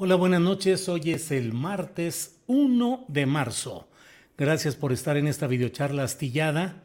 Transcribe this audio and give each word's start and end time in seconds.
Hola, 0.00 0.14
buenas 0.14 0.40
noches. 0.40 0.88
Hoy 0.88 1.10
es 1.10 1.32
el 1.32 1.52
martes 1.52 2.38
1 2.46 3.06
de 3.08 3.26
marzo. 3.26 3.88
Gracias 4.36 4.76
por 4.76 4.92
estar 4.92 5.16
en 5.16 5.26
esta 5.26 5.48
videocharla 5.48 6.04
astillada. 6.04 6.84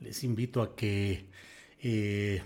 Les 0.00 0.24
invito 0.24 0.62
a 0.62 0.74
que 0.74 1.26
eh, 1.82 2.42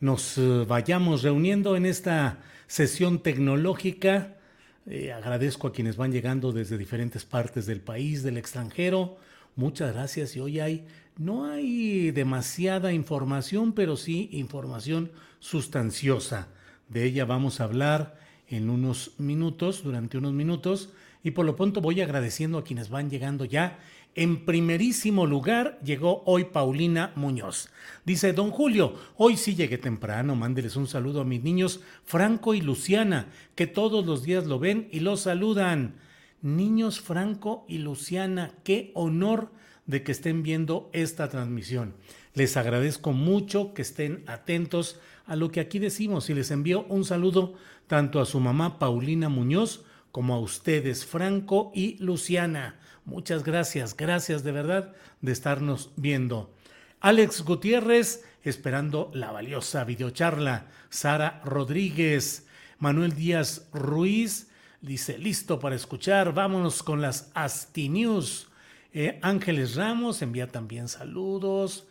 nos 0.00 0.36
eh, 0.36 0.66
vayamos 0.68 1.22
reuniendo 1.22 1.76
en 1.76 1.86
esta 1.86 2.42
sesión 2.66 3.22
tecnológica. 3.22 4.36
Eh, 4.84 5.12
agradezco 5.12 5.68
a 5.68 5.72
quienes 5.72 5.96
van 5.96 6.12
llegando 6.12 6.52
desde 6.52 6.76
diferentes 6.76 7.24
partes 7.24 7.64
del 7.64 7.80
país, 7.80 8.22
del 8.22 8.36
extranjero. 8.36 9.16
Muchas 9.56 9.94
gracias. 9.94 10.36
Y 10.36 10.40
hoy 10.40 10.60
hay, 10.60 10.86
no 11.16 11.46
hay 11.46 12.10
demasiada 12.10 12.92
información, 12.92 13.72
pero 13.72 13.96
sí 13.96 14.28
información 14.32 15.10
sustanciosa. 15.38 16.48
De 16.90 17.04
ella 17.04 17.24
vamos 17.24 17.62
a 17.62 17.64
hablar 17.64 18.23
en 18.54 18.70
unos 18.70 19.12
minutos, 19.18 19.82
durante 19.82 20.18
unos 20.18 20.32
minutos, 20.32 20.90
y 21.22 21.32
por 21.32 21.46
lo 21.46 21.56
pronto 21.56 21.80
voy 21.80 22.00
agradeciendo 22.00 22.58
a 22.58 22.64
quienes 22.64 22.90
van 22.90 23.10
llegando 23.10 23.44
ya. 23.44 23.78
En 24.14 24.44
primerísimo 24.44 25.26
lugar 25.26 25.80
llegó 25.82 26.22
hoy 26.26 26.44
Paulina 26.44 27.12
Muñoz. 27.16 27.70
Dice, 28.04 28.32
don 28.32 28.50
Julio, 28.50 28.94
hoy 29.16 29.36
sí 29.36 29.54
llegué 29.54 29.78
temprano, 29.78 30.36
mándeles 30.36 30.76
un 30.76 30.86
saludo 30.86 31.22
a 31.22 31.24
mis 31.24 31.42
niños 31.42 31.80
Franco 32.04 32.54
y 32.54 32.60
Luciana, 32.60 33.28
que 33.56 33.66
todos 33.66 34.06
los 34.06 34.22
días 34.22 34.46
lo 34.46 34.58
ven 34.58 34.88
y 34.92 35.00
lo 35.00 35.16
saludan. 35.16 35.94
Niños 36.42 37.00
Franco 37.00 37.64
y 37.68 37.78
Luciana, 37.78 38.52
qué 38.62 38.92
honor 38.94 39.50
de 39.86 40.02
que 40.02 40.12
estén 40.12 40.42
viendo 40.42 40.90
esta 40.92 41.28
transmisión. 41.28 41.94
Les 42.34 42.56
agradezco 42.56 43.12
mucho 43.12 43.74
que 43.74 43.82
estén 43.82 44.24
atentos 44.26 45.00
a 45.26 45.36
lo 45.36 45.50
que 45.50 45.60
aquí 45.60 45.78
decimos 45.78 46.28
y 46.30 46.34
les 46.34 46.50
envío 46.50 46.84
un 46.88 47.04
saludo 47.04 47.54
tanto 47.86 48.20
a 48.20 48.26
su 48.26 48.40
mamá 48.40 48.78
Paulina 48.78 49.28
Muñoz 49.28 49.84
como 50.10 50.34
a 50.34 50.40
ustedes, 50.40 51.04
Franco 51.04 51.72
y 51.74 51.96
Luciana. 51.98 52.78
Muchas 53.04 53.42
gracias, 53.44 53.96
gracias 53.96 54.44
de 54.44 54.52
verdad 54.52 54.94
de 55.20 55.32
estarnos 55.32 55.90
viendo. 55.96 56.54
Alex 57.00 57.42
Gutiérrez, 57.42 58.24
esperando 58.42 59.10
la 59.12 59.32
valiosa 59.32 59.84
videocharla. 59.84 60.68
Sara 60.88 61.42
Rodríguez, 61.44 62.46
Manuel 62.78 63.14
Díaz 63.14 63.68
Ruiz, 63.72 64.48
dice, 64.80 65.18
listo 65.18 65.58
para 65.58 65.74
escuchar, 65.74 66.32
vámonos 66.32 66.82
con 66.82 67.00
las 67.02 67.30
Asti 67.34 67.88
News. 67.88 68.48
Eh, 68.92 69.18
Ángeles 69.22 69.74
Ramos 69.74 70.22
envía 70.22 70.46
también 70.46 70.88
saludos. 70.88 71.86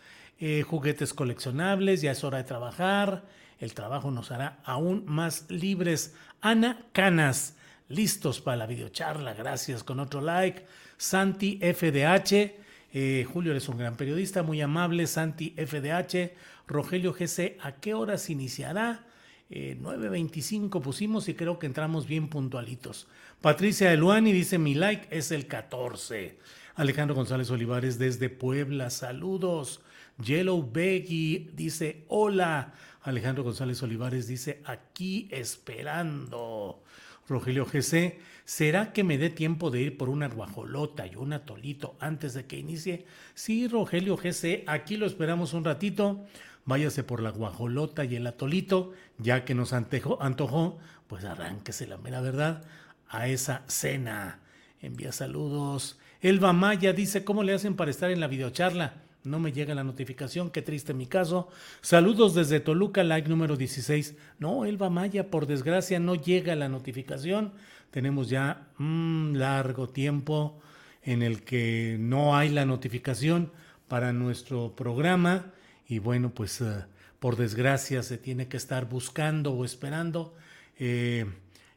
Eh, 0.46 0.62
juguetes 0.62 1.14
coleccionables, 1.14 2.02
ya 2.02 2.12
es 2.12 2.26
hora 2.26 2.40
de 2.40 2.44
trabajar. 2.44 3.24
El 3.60 3.74
trabajo 3.74 4.12
nos 4.12 4.30
hará 4.30 4.60
aún 4.66 5.06
más 5.08 5.50
libres. 5.50 6.16
Ana 6.42 6.86
Canas, 6.92 7.56
listos 7.88 8.42
para 8.42 8.58
la 8.58 8.66
videocharla. 8.66 9.36
Gracias 9.36 9.86
con 9.86 10.02
otro 10.02 10.20
like. 10.20 10.66
Santi 10.98 11.62
FDH. 11.62 12.58
Eh, 12.92 13.26
Julio, 13.32 13.52
eres 13.52 13.70
un 13.70 13.78
gran 13.78 13.96
periodista, 13.96 14.44
muy 14.44 14.60
amable. 14.60 15.08
Santi 15.08 15.56
FDH. 15.56 16.34
Rogelio 16.68 17.14
GC, 17.14 17.58
¿a 17.62 17.76
qué 17.76 17.94
horas 17.94 18.30
iniciará? 18.30 19.08
9.25 19.50 20.82
pusimos 20.82 21.30
y 21.30 21.36
creo 21.36 21.58
que 21.58 21.68
entramos 21.68 22.06
bien 22.06 22.28
puntualitos. 22.28 23.08
Patricia 23.40 23.94
Eluani 23.94 24.34
dice 24.34 24.58
mi 24.58 24.74
like 24.74 25.08
es 25.10 25.32
el 25.32 25.48
14. 25.48 26.38
Alejandro 26.76 27.16
González 27.16 27.50
Olivares 27.50 27.98
desde 27.98 28.28
Puebla, 28.30 28.90
saludos. 28.90 29.80
Yellow 30.22 30.62
Beggy 30.64 31.50
dice 31.54 32.06
hola. 32.08 32.74
Alejandro 33.02 33.44
González 33.44 33.82
Olivares 33.84 34.28
dice 34.28 34.62
aquí 34.66 35.28
esperando. 35.32 36.84
Rogelio 37.28 37.66
GC, 37.66 38.20
¿será 38.44 38.92
que 38.92 39.04
me 39.04 39.18
dé 39.18 39.30
tiempo 39.30 39.72
de 39.72 39.82
ir 39.82 39.98
por 39.98 40.10
una 40.10 40.28
guajolota 40.28 41.08
y 41.08 41.16
un 41.16 41.34
atolito 41.34 41.96
antes 42.00 42.34
de 42.34 42.46
que 42.46 42.58
inicie? 42.58 43.06
Sí, 43.34 43.68
Rogelio 43.68 44.18
GC, 44.18 44.66
aquí 44.68 44.98
lo 44.98 45.06
esperamos 45.06 45.54
un 45.54 45.64
ratito. 45.64 46.26
Váyase 46.66 47.04
por 47.04 47.22
la 47.22 47.32
guajolota 47.32 48.06
y 48.06 48.16
el 48.16 48.28
atolito, 48.28 48.94
ya 49.18 49.46
que 49.46 49.56
nos 49.56 49.74
antojó, 49.74 50.22
antojó 50.22 50.80
pues 51.08 51.26
arránquese 51.26 51.88
la 51.88 51.98
mera 51.98 52.22
verdad 52.22 52.64
a 53.08 53.28
esa 53.28 53.64
cena. 53.68 54.40
Envía 54.82 55.12
saludos. 55.12 56.00
Elba 56.22 56.54
Maya 56.54 56.94
dice, 56.94 57.24
¿cómo 57.24 57.44
le 57.44 57.54
hacen 57.54 57.76
para 57.76 57.92
estar 57.92 58.12
en 58.12 58.20
la 58.20 58.28
videocharla? 58.28 59.03
No 59.24 59.40
me 59.40 59.54
llega 59.54 59.74
la 59.74 59.86
notificación, 59.86 60.50
qué 60.50 60.62
triste 60.62 60.94
mi 60.94 61.06
caso. 61.06 61.48
Saludos 61.82 62.36
desde 62.36 62.60
Toluca, 62.60 63.04
like 63.04 63.30
número 63.30 63.56
16. 63.56 64.16
No, 64.38 64.66
Elba 64.66 64.90
Maya, 64.90 65.30
por 65.30 65.48
desgracia, 65.48 65.98
no 66.00 66.16
llega 66.16 66.56
la 66.56 66.68
notificación. 66.68 67.54
Tenemos 67.90 68.30
ya 68.30 68.68
un 68.80 69.36
largo 69.38 69.88
tiempo 69.88 70.60
en 71.04 71.22
el 71.22 71.44
que 71.44 71.96
no 72.00 72.36
hay 72.36 72.50
la 72.50 72.66
notificación 72.66 73.52
para 73.88 74.12
nuestro 74.12 74.76
programa. 74.76 75.54
Y 75.88 76.00
bueno, 76.00 76.34
pues 76.34 76.60
uh, 76.60 76.84
por 77.20 77.38
desgracia 77.38 78.04
se 78.04 78.18
tiene 78.18 78.50
que 78.50 78.58
estar 78.58 78.90
buscando 78.90 79.54
o 79.54 79.64
esperando, 79.64 80.36
eh, 80.78 81.26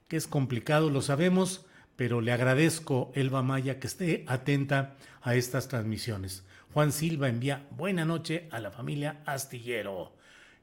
que 0.08 0.16
es 0.16 0.26
complicado, 0.26 0.90
lo 0.90 1.00
sabemos, 1.00 1.64
pero 1.94 2.20
le 2.20 2.32
agradezco, 2.32 3.12
Elba 3.14 3.42
Maya, 3.42 3.78
que 3.78 3.86
esté 3.86 4.24
atenta 4.26 4.96
a 5.22 5.36
estas 5.36 5.68
transmisiones. 5.68 6.44
Juan 6.72 6.93
Silva 6.93 7.28
envía 7.28 7.66
buena 7.71 8.04
noche 8.04 8.49
a 8.50 8.60
la 8.60 8.71
familia 8.71 9.22
Astillero. 9.25 10.12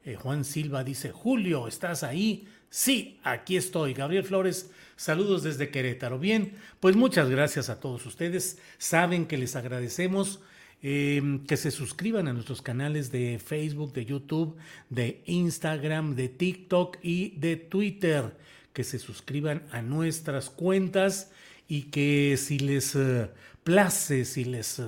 Eh, 0.04 0.16
Juan 0.16 0.44
Silva 0.44 0.84
dice, 0.84 1.10
Julio, 1.10 1.66
¿estás 1.66 2.02
ahí? 2.02 2.46
Sí, 2.68 3.20
aquí 3.22 3.56
estoy. 3.56 3.94
Gabriel 3.94 4.24
Flores, 4.24 4.70
saludos 4.96 5.42
desde 5.42 5.70
Querétaro. 5.70 6.18
Bien, 6.18 6.54
pues 6.80 6.94
muchas 6.94 7.30
gracias 7.30 7.70
a 7.70 7.80
todos 7.80 8.04
ustedes. 8.04 8.58
Saben 8.78 9.26
que 9.26 9.38
les 9.38 9.56
agradecemos 9.56 10.40
em, 10.82 11.46
que 11.46 11.56
se 11.56 11.70
suscriban 11.70 12.28
a 12.28 12.32
nuestros 12.32 12.60
canales 12.60 13.10
de 13.10 13.38
Facebook, 13.38 13.92
de 13.92 14.04
YouTube, 14.04 14.56
de 14.90 15.22
Instagram, 15.24 16.16
de 16.16 16.28
TikTok 16.28 16.98
y 17.00 17.30
de 17.38 17.56
Twitter. 17.56 18.36
Que 18.72 18.84
se 18.84 18.98
suscriban 18.98 19.62
a 19.70 19.80
nuestras 19.80 20.50
cuentas 20.50 21.30
y 21.66 21.84
que 21.84 22.36
si 22.36 22.58
les 22.58 22.94
eh, 22.94 23.30
place, 23.64 24.24
si 24.26 24.44
les 24.44 24.78
eh, 24.78 24.84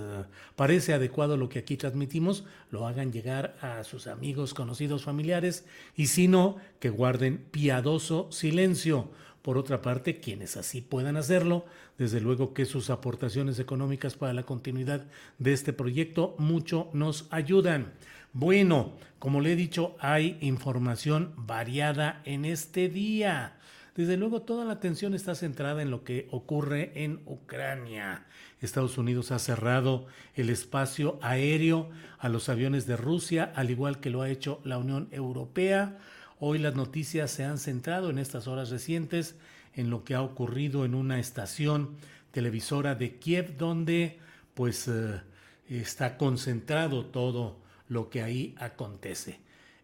parece 0.54 0.92
adecuado 0.92 1.36
lo 1.36 1.48
que 1.48 1.58
aquí 1.58 1.76
transmitimos, 1.76 2.44
lo 2.70 2.86
hagan 2.86 3.10
llegar 3.10 3.56
a 3.62 3.82
sus 3.84 4.06
amigos, 4.06 4.54
conocidos, 4.54 5.02
familiares 5.02 5.64
y 5.96 6.06
si 6.06 6.28
no, 6.28 6.56
que 6.78 6.90
guarden 6.90 7.38
piadoso 7.50 8.30
silencio. 8.30 9.10
Por 9.42 9.58
otra 9.58 9.80
parte, 9.80 10.18
quienes 10.18 10.56
así 10.56 10.80
puedan 10.80 11.16
hacerlo, 11.16 11.64
desde 11.98 12.20
luego 12.20 12.52
que 12.52 12.64
sus 12.64 12.90
aportaciones 12.90 13.58
económicas 13.58 14.14
para 14.14 14.32
la 14.32 14.42
continuidad 14.42 15.06
de 15.38 15.52
este 15.52 15.72
proyecto 15.72 16.34
mucho 16.38 16.90
nos 16.92 17.26
ayudan. 17.30 17.92
Bueno, 18.32 18.92
como 19.18 19.40
le 19.40 19.52
he 19.52 19.56
dicho, 19.56 19.96
hay 19.98 20.36
información 20.40 21.32
variada 21.36 22.20
en 22.24 22.44
este 22.44 22.88
día. 22.88 23.56
Desde 23.96 24.18
luego, 24.18 24.42
toda 24.42 24.66
la 24.66 24.74
atención 24.74 25.14
está 25.14 25.34
centrada 25.34 25.80
en 25.80 25.90
lo 25.90 26.04
que 26.04 26.28
ocurre 26.30 26.92
en 27.02 27.22
Ucrania. 27.24 28.26
Estados 28.60 28.98
Unidos 28.98 29.32
ha 29.32 29.38
cerrado 29.38 30.06
el 30.34 30.50
espacio 30.50 31.18
aéreo 31.22 31.88
a 32.18 32.28
los 32.28 32.50
aviones 32.50 32.86
de 32.86 32.98
Rusia, 32.98 33.50
al 33.54 33.70
igual 33.70 33.98
que 33.98 34.10
lo 34.10 34.20
ha 34.20 34.28
hecho 34.28 34.60
la 34.64 34.76
Unión 34.76 35.08
Europea. 35.12 35.96
Hoy 36.38 36.58
las 36.58 36.74
noticias 36.74 37.30
se 37.30 37.44
han 37.44 37.56
centrado 37.58 38.10
en 38.10 38.18
estas 38.18 38.46
horas 38.46 38.68
recientes 38.68 39.36
en 39.74 39.88
lo 39.88 40.04
que 40.04 40.14
ha 40.14 40.20
ocurrido 40.20 40.84
en 40.84 40.94
una 40.94 41.18
estación 41.18 41.96
televisora 42.32 42.94
de 42.96 43.16
Kiev, 43.16 43.56
donde 43.56 44.18
pues 44.52 44.88
eh, 44.88 45.22
está 45.70 46.18
concentrado 46.18 47.06
todo 47.06 47.56
lo 47.88 48.10
que 48.10 48.22
ahí 48.22 48.54
acontece. 48.58 49.40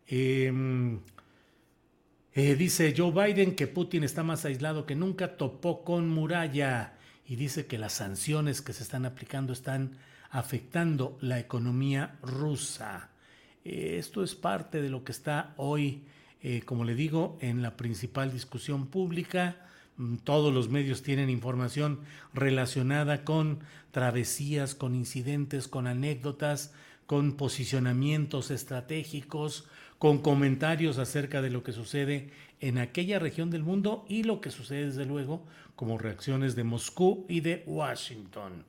Em, 0.07 1.01
eh, 2.35 2.55
dice 2.55 2.95
Joe 2.97 3.13
Biden 3.13 3.55
que 3.55 3.67
Putin 3.67 4.05
está 4.05 4.23
más 4.23 4.45
aislado 4.45 4.87
que 4.87 4.95
nunca, 4.95 5.37
topó 5.37 5.85
con 5.85 6.09
muralla 6.09 6.95
y 7.27 7.37
dice 7.37 7.67
que 7.67 7.79
las 7.79 7.93
sanciones 7.93 8.63
que 8.63 8.73
se 8.73 8.83
están 8.83 9.05
aplicando 9.05 9.53
están 9.53 9.99
afectando 10.31 11.19
la 11.21 11.39
economía 11.39 12.17
rusa. 12.23 13.11
Eh, 13.65 13.97
esto 13.99 14.25
es 14.25 14.35
parte 14.35 14.81
de 14.81 14.89
lo 14.89 15.05
que 15.05 15.13
está 15.13 15.53
hoy, 15.57 16.05
eh, 16.43 16.63
como 16.65 16.85
le 16.85 16.95
digo, 16.95 17.37
en 17.41 17.63
la 17.63 17.77
principal 17.77 18.33
discusión 18.33 18.87
pública. 18.87 19.67
Mm, 19.99 20.17
todos 20.17 20.53
los 20.53 20.71
medios 20.71 21.03
tienen 21.03 21.29
información 21.29 22.01
relacionada 22.33 23.25
con 23.25 23.61
travesías, 23.91 24.75
con 24.75 24.95
incidentes, 24.95 25.69
con 25.69 25.87
anécdotas, 25.87 26.73
con 27.07 27.33
posicionamientos 27.37 28.51
estratégicos, 28.51 29.67
con 30.03 30.19
comentarios 30.19 30.99
acerca 30.99 31.43
de 31.43 31.51
lo 31.51 31.63
que 31.63 31.71
sucede 31.71 32.31
en 32.59 32.79
aquella 32.79 33.21
región 33.21 33.51
del 33.51 33.63
mundo 33.63 34.05
y 34.09 34.25
lo 34.25 34.41
que 34.41 34.51
sucede 34.51 34.87
desde 34.87 35.07
luego 35.07 35.47
como 35.77 35.97
reacciones 35.97 36.57
de 36.57 36.65
Moscú 36.65 37.25
y 37.29 37.39
de 37.39 37.63
Washington. 37.69 38.65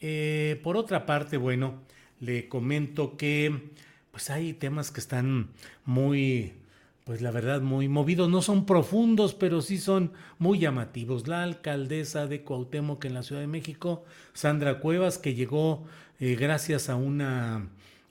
Eh, 0.00 0.60
por 0.62 0.76
otra 0.76 1.06
parte, 1.06 1.38
bueno, 1.38 1.80
le 2.20 2.50
comento 2.50 3.16
que 3.16 3.70
pues 4.10 4.28
hay 4.28 4.52
temas 4.52 4.90
que 4.90 5.00
están 5.00 5.48
muy, 5.86 6.52
pues 7.04 7.22
la 7.22 7.30
verdad, 7.30 7.62
muy 7.62 7.88
movidos. 7.88 8.28
No 8.28 8.42
son 8.42 8.66
profundos, 8.66 9.32
pero 9.32 9.62
sí 9.62 9.78
son 9.78 10.12
muy 10.38 10.58
llamativos. 10.58 11.26
La 11.26 11.42
alcaldesa 11.42 12.26
de 12.26 12.42
Cuauhtémoc 12.42 13.02
en 13.06 13.14
la 13.14 13.22
Ciudad 13.22 13.40
de 13.40 13.46
México, 13.46 14.04
Sandra 14.34 14.78
Cuevas, 14.80 15.16
que 15.16 15.34
llegó 15.34 15.86
eh, 16.20 16.36
gracias 16.38 16.90
a 16.90 16.96
una 16.96 17.66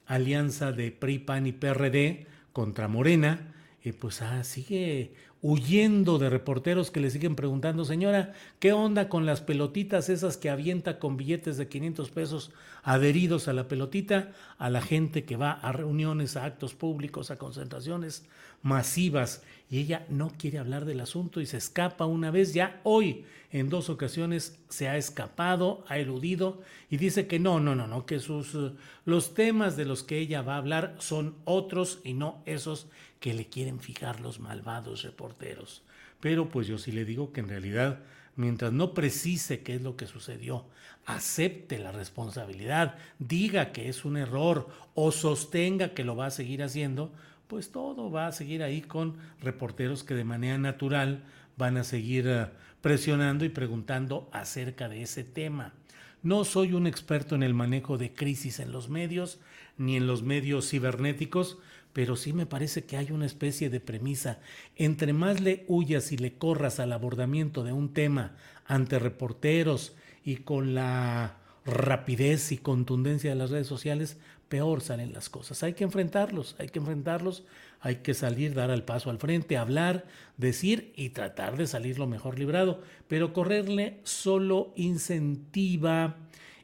alianza 0.08 0.72
de 0.72 0.90
PRI, 0.90 1.20
PAN 1.20 1.46
y 1.46 1.52
PRD 1.52 2.34
contra 2.56 2.88
Morena, 2.88 3.54
eh, 3.84 3.92
pues 3.92 4.22
ah, 4.22 4.46
sigue 4.46 5.12
huyendo 5.48 6.18
de 6.18 6.32
reporteros 6.32 6.90
que 6.90 7.00
le 7.00 7.12
siguen 7.12 7.36
preguntando, 7.36 7.86
señora, 7.86 8.34
¿qué 8.58 8.74
onda 8.74 9.10
con 9.10 9.28
las 9.28 9.42
pelotitas 9.42 10.10
esas 10.10 10.38
que 10.38 10.50
avienta 10.50 10.98
con 10.98 11.18
billetes 11.18 11.58
de 11.58 11.68
500 11.68 12.10
pesos 12.10 12.52
adheridos 12.82 13.48
a 13.48 13.54
la 13.54 13.68
pelotita 13.68 14.32
a 14.58 14.72
la 14.72 14.82
gente 14.82 15.24
que 15.24 15.36
va 15.36 15.52
a 15.52 15.72
reuniones, 15.72 16.36
a 16.36 16.46
actos 16.46 16.74
públicos, 16.74 17.30
a 17.30 17.38
concentraciones 17.38 18.26
masivas? 18.64 19.44
Y 19.70 19.78
ella 19.78 20.08
no 20.10 20.32
quiere 20.36 20.58
hablar 20.58 20.84
del 20.84 21.00
asunto 21.00 21.40
y 21.42 21.46
se 21.46 21.58
escapa 21.58 22.08
una 22.08 22.32
vez, 22.32 22.56
ya 22.56 22.82
hoy 22.82 23.26
en 23.52 23.70
dos 23.70 23.92
ocasiones 23.92 24.60
se 24.70 24.90
ha 24.90 24.98
escapado, 24.98 25.86
ha 25.88 26.00
eludido 26.00 26.64
y 26.90 26.98
dice 26.98 27.28
que 27.28 27.38
no, 27.38 27.60
no, 27.60 27.76
no, 27.76 27.86
no, 27.86 28.08
que 28.08 28.20
sus 28.20 28.58
los 29.06 29.36
temas 29.36 29.78
de 29.78 29.86
los 29.86 30.02
que 30.02 30.18
ella 30.18 30.42
va 30.42 30.56
a 30.56 30.58
hablar 30.58 30.96
son 30.98 31.36
otros 31.46 32.00
y 32.04 32.16
no 32.16 32.42
esos 32.48 32.88
que 33.26 33.34
le 33.34 33.48
quieren 33.48 33.80
fijar 33.80 34.20
los 34.20 34.40
malvados 34.40 35.02
reporteros. 35.02 35.82
Pero 36.20 36.48
pues 36.48 36.68
yo 36.68 36.78
sí 36.78 36.92
le 36.92 37.06
digo 37.06 37.34
que 37.34 37.40
en 37.40 37.50
realidad, 37.50 38.02
mientras 38.36 38.72
no 38.72 38.94
precise 38.94 39.64
qué 39.64 39.74
es 39.74 39.82
lo 39.82 39.98
que 39.98 40.06
sucedió, 40.06 40.68
acepte 41.08 41.80
la 41.80 41.92
responsabilidad, 41.92 43.00
diga 43.18 43.72
que 43.72 43.90
es 43.90 44.06
un 44.06 44.18
error 44.18 44.70
o 44.94 45.12
sostenga 45.12 45.96
que 45.96 46.04
lo 46.04 46.16
va 46.16 46.28
a 46.28 46.30
seguir 46.30 46.62
haciendo, 46.62 47.12
pues 47.48 47.72
todo 47.72 48.12
va 48.12 48.28
a 48.28 48.32
seguir 48.32 48.62
ahí 48.62 48.82
con 48.82 49.18
reporteros 49.42 50.04
que 50.04 50.14
de 50.14 50.24
manera 50.24 50.60
natural 50.60 51.24
van 51.58 51.78
a 51.78 51.84
seguir 51.84 52.28
eh, 52.28 52.46
presionando 52.82 53.44
y 53.44 53.50
preguntando 53.50 54.30
acerca 54.34 54.88
de 54.88 55.02
ese 55.02 55.24
tema. 55.24 55.74
No 56.22 56.44
soy 56.44 56.74
un 56.74 56.86
experto 56.86 57.34
en 57.34 57.42
el 57.42 57.56
manejo 57.56 57.98
de 57.98 58.14
crisis 58.14 58.60
en 58.60 58.72
los 58.72 58.88
medios 58.88 59.40
ni 59.78 59.96
en 59.96 60.06
los 60.06 60.22
medios 60.22 60.70
cibernéticos, 60.70 61.58
pero 61.96 62.18
sí 62.18 62.34
me 62.34 62.46
parece 62.46 62.84
que 62.84 62.98
hay 62.98 63.12
una 63.12 63.26
especie 63.26 63.70
de 63.70 63.80
premisa. 63.80 64.42
Entre 64.76 65.14
más 65.14 65.40
le 65.40 65.64
huyas 65.70 66.12
y 66.12 66.18
le 66.18 66.34
corras 66.34 66.82
al 66.82 66.92
abordamiento 66.92 67.64
de 67.64 67.72
un 67.72 67.94
tema 67.94 68.36
ante 68.66 69.00
reporteros 69.00 69.96
y 70.22 70.36
con 70.36 70.76
la 70.76 71.38
rapidez 71.64 72.52
y 72.52 72.58
contundencia 72.58 73.30
de 73.30 73.38
las 73.38 73.50
redes 73.50 73.68
sociales, 73.68 74.18
peor 74.50 74.82
salen 74.82 75.14
las 75.14 75.30
cosas. 75.30 75.64
Hay 75.64 75.72
que 75.72 75.86
enfrentarlos, 75.86 76.58
hay 76.60 76.68
que 76.68 76.80
enfrentarlos, 76.80 77.46
hay 77.80 77.96
que 77.98 78.14
salir, 78.14 78.54
dar 78.54 78.72
al 78.72 78.84
paso 78.84 79.10
al 79.10 79.18
frente, 79.18 79.56
hablar, 79.56 80.04
decir 80.36 80.92
y 80.98 81.12
tratar 81.12 81.56
de 81.56 81.66
salir 81.66 81.98
lo 81.98 82.08
mejor 82.08 82.38
librado, 82.38 82.84
pero 83.08 83.32
correrle 83.32 84.02
solo 84.04 84.74
incentiva 84.76 86.18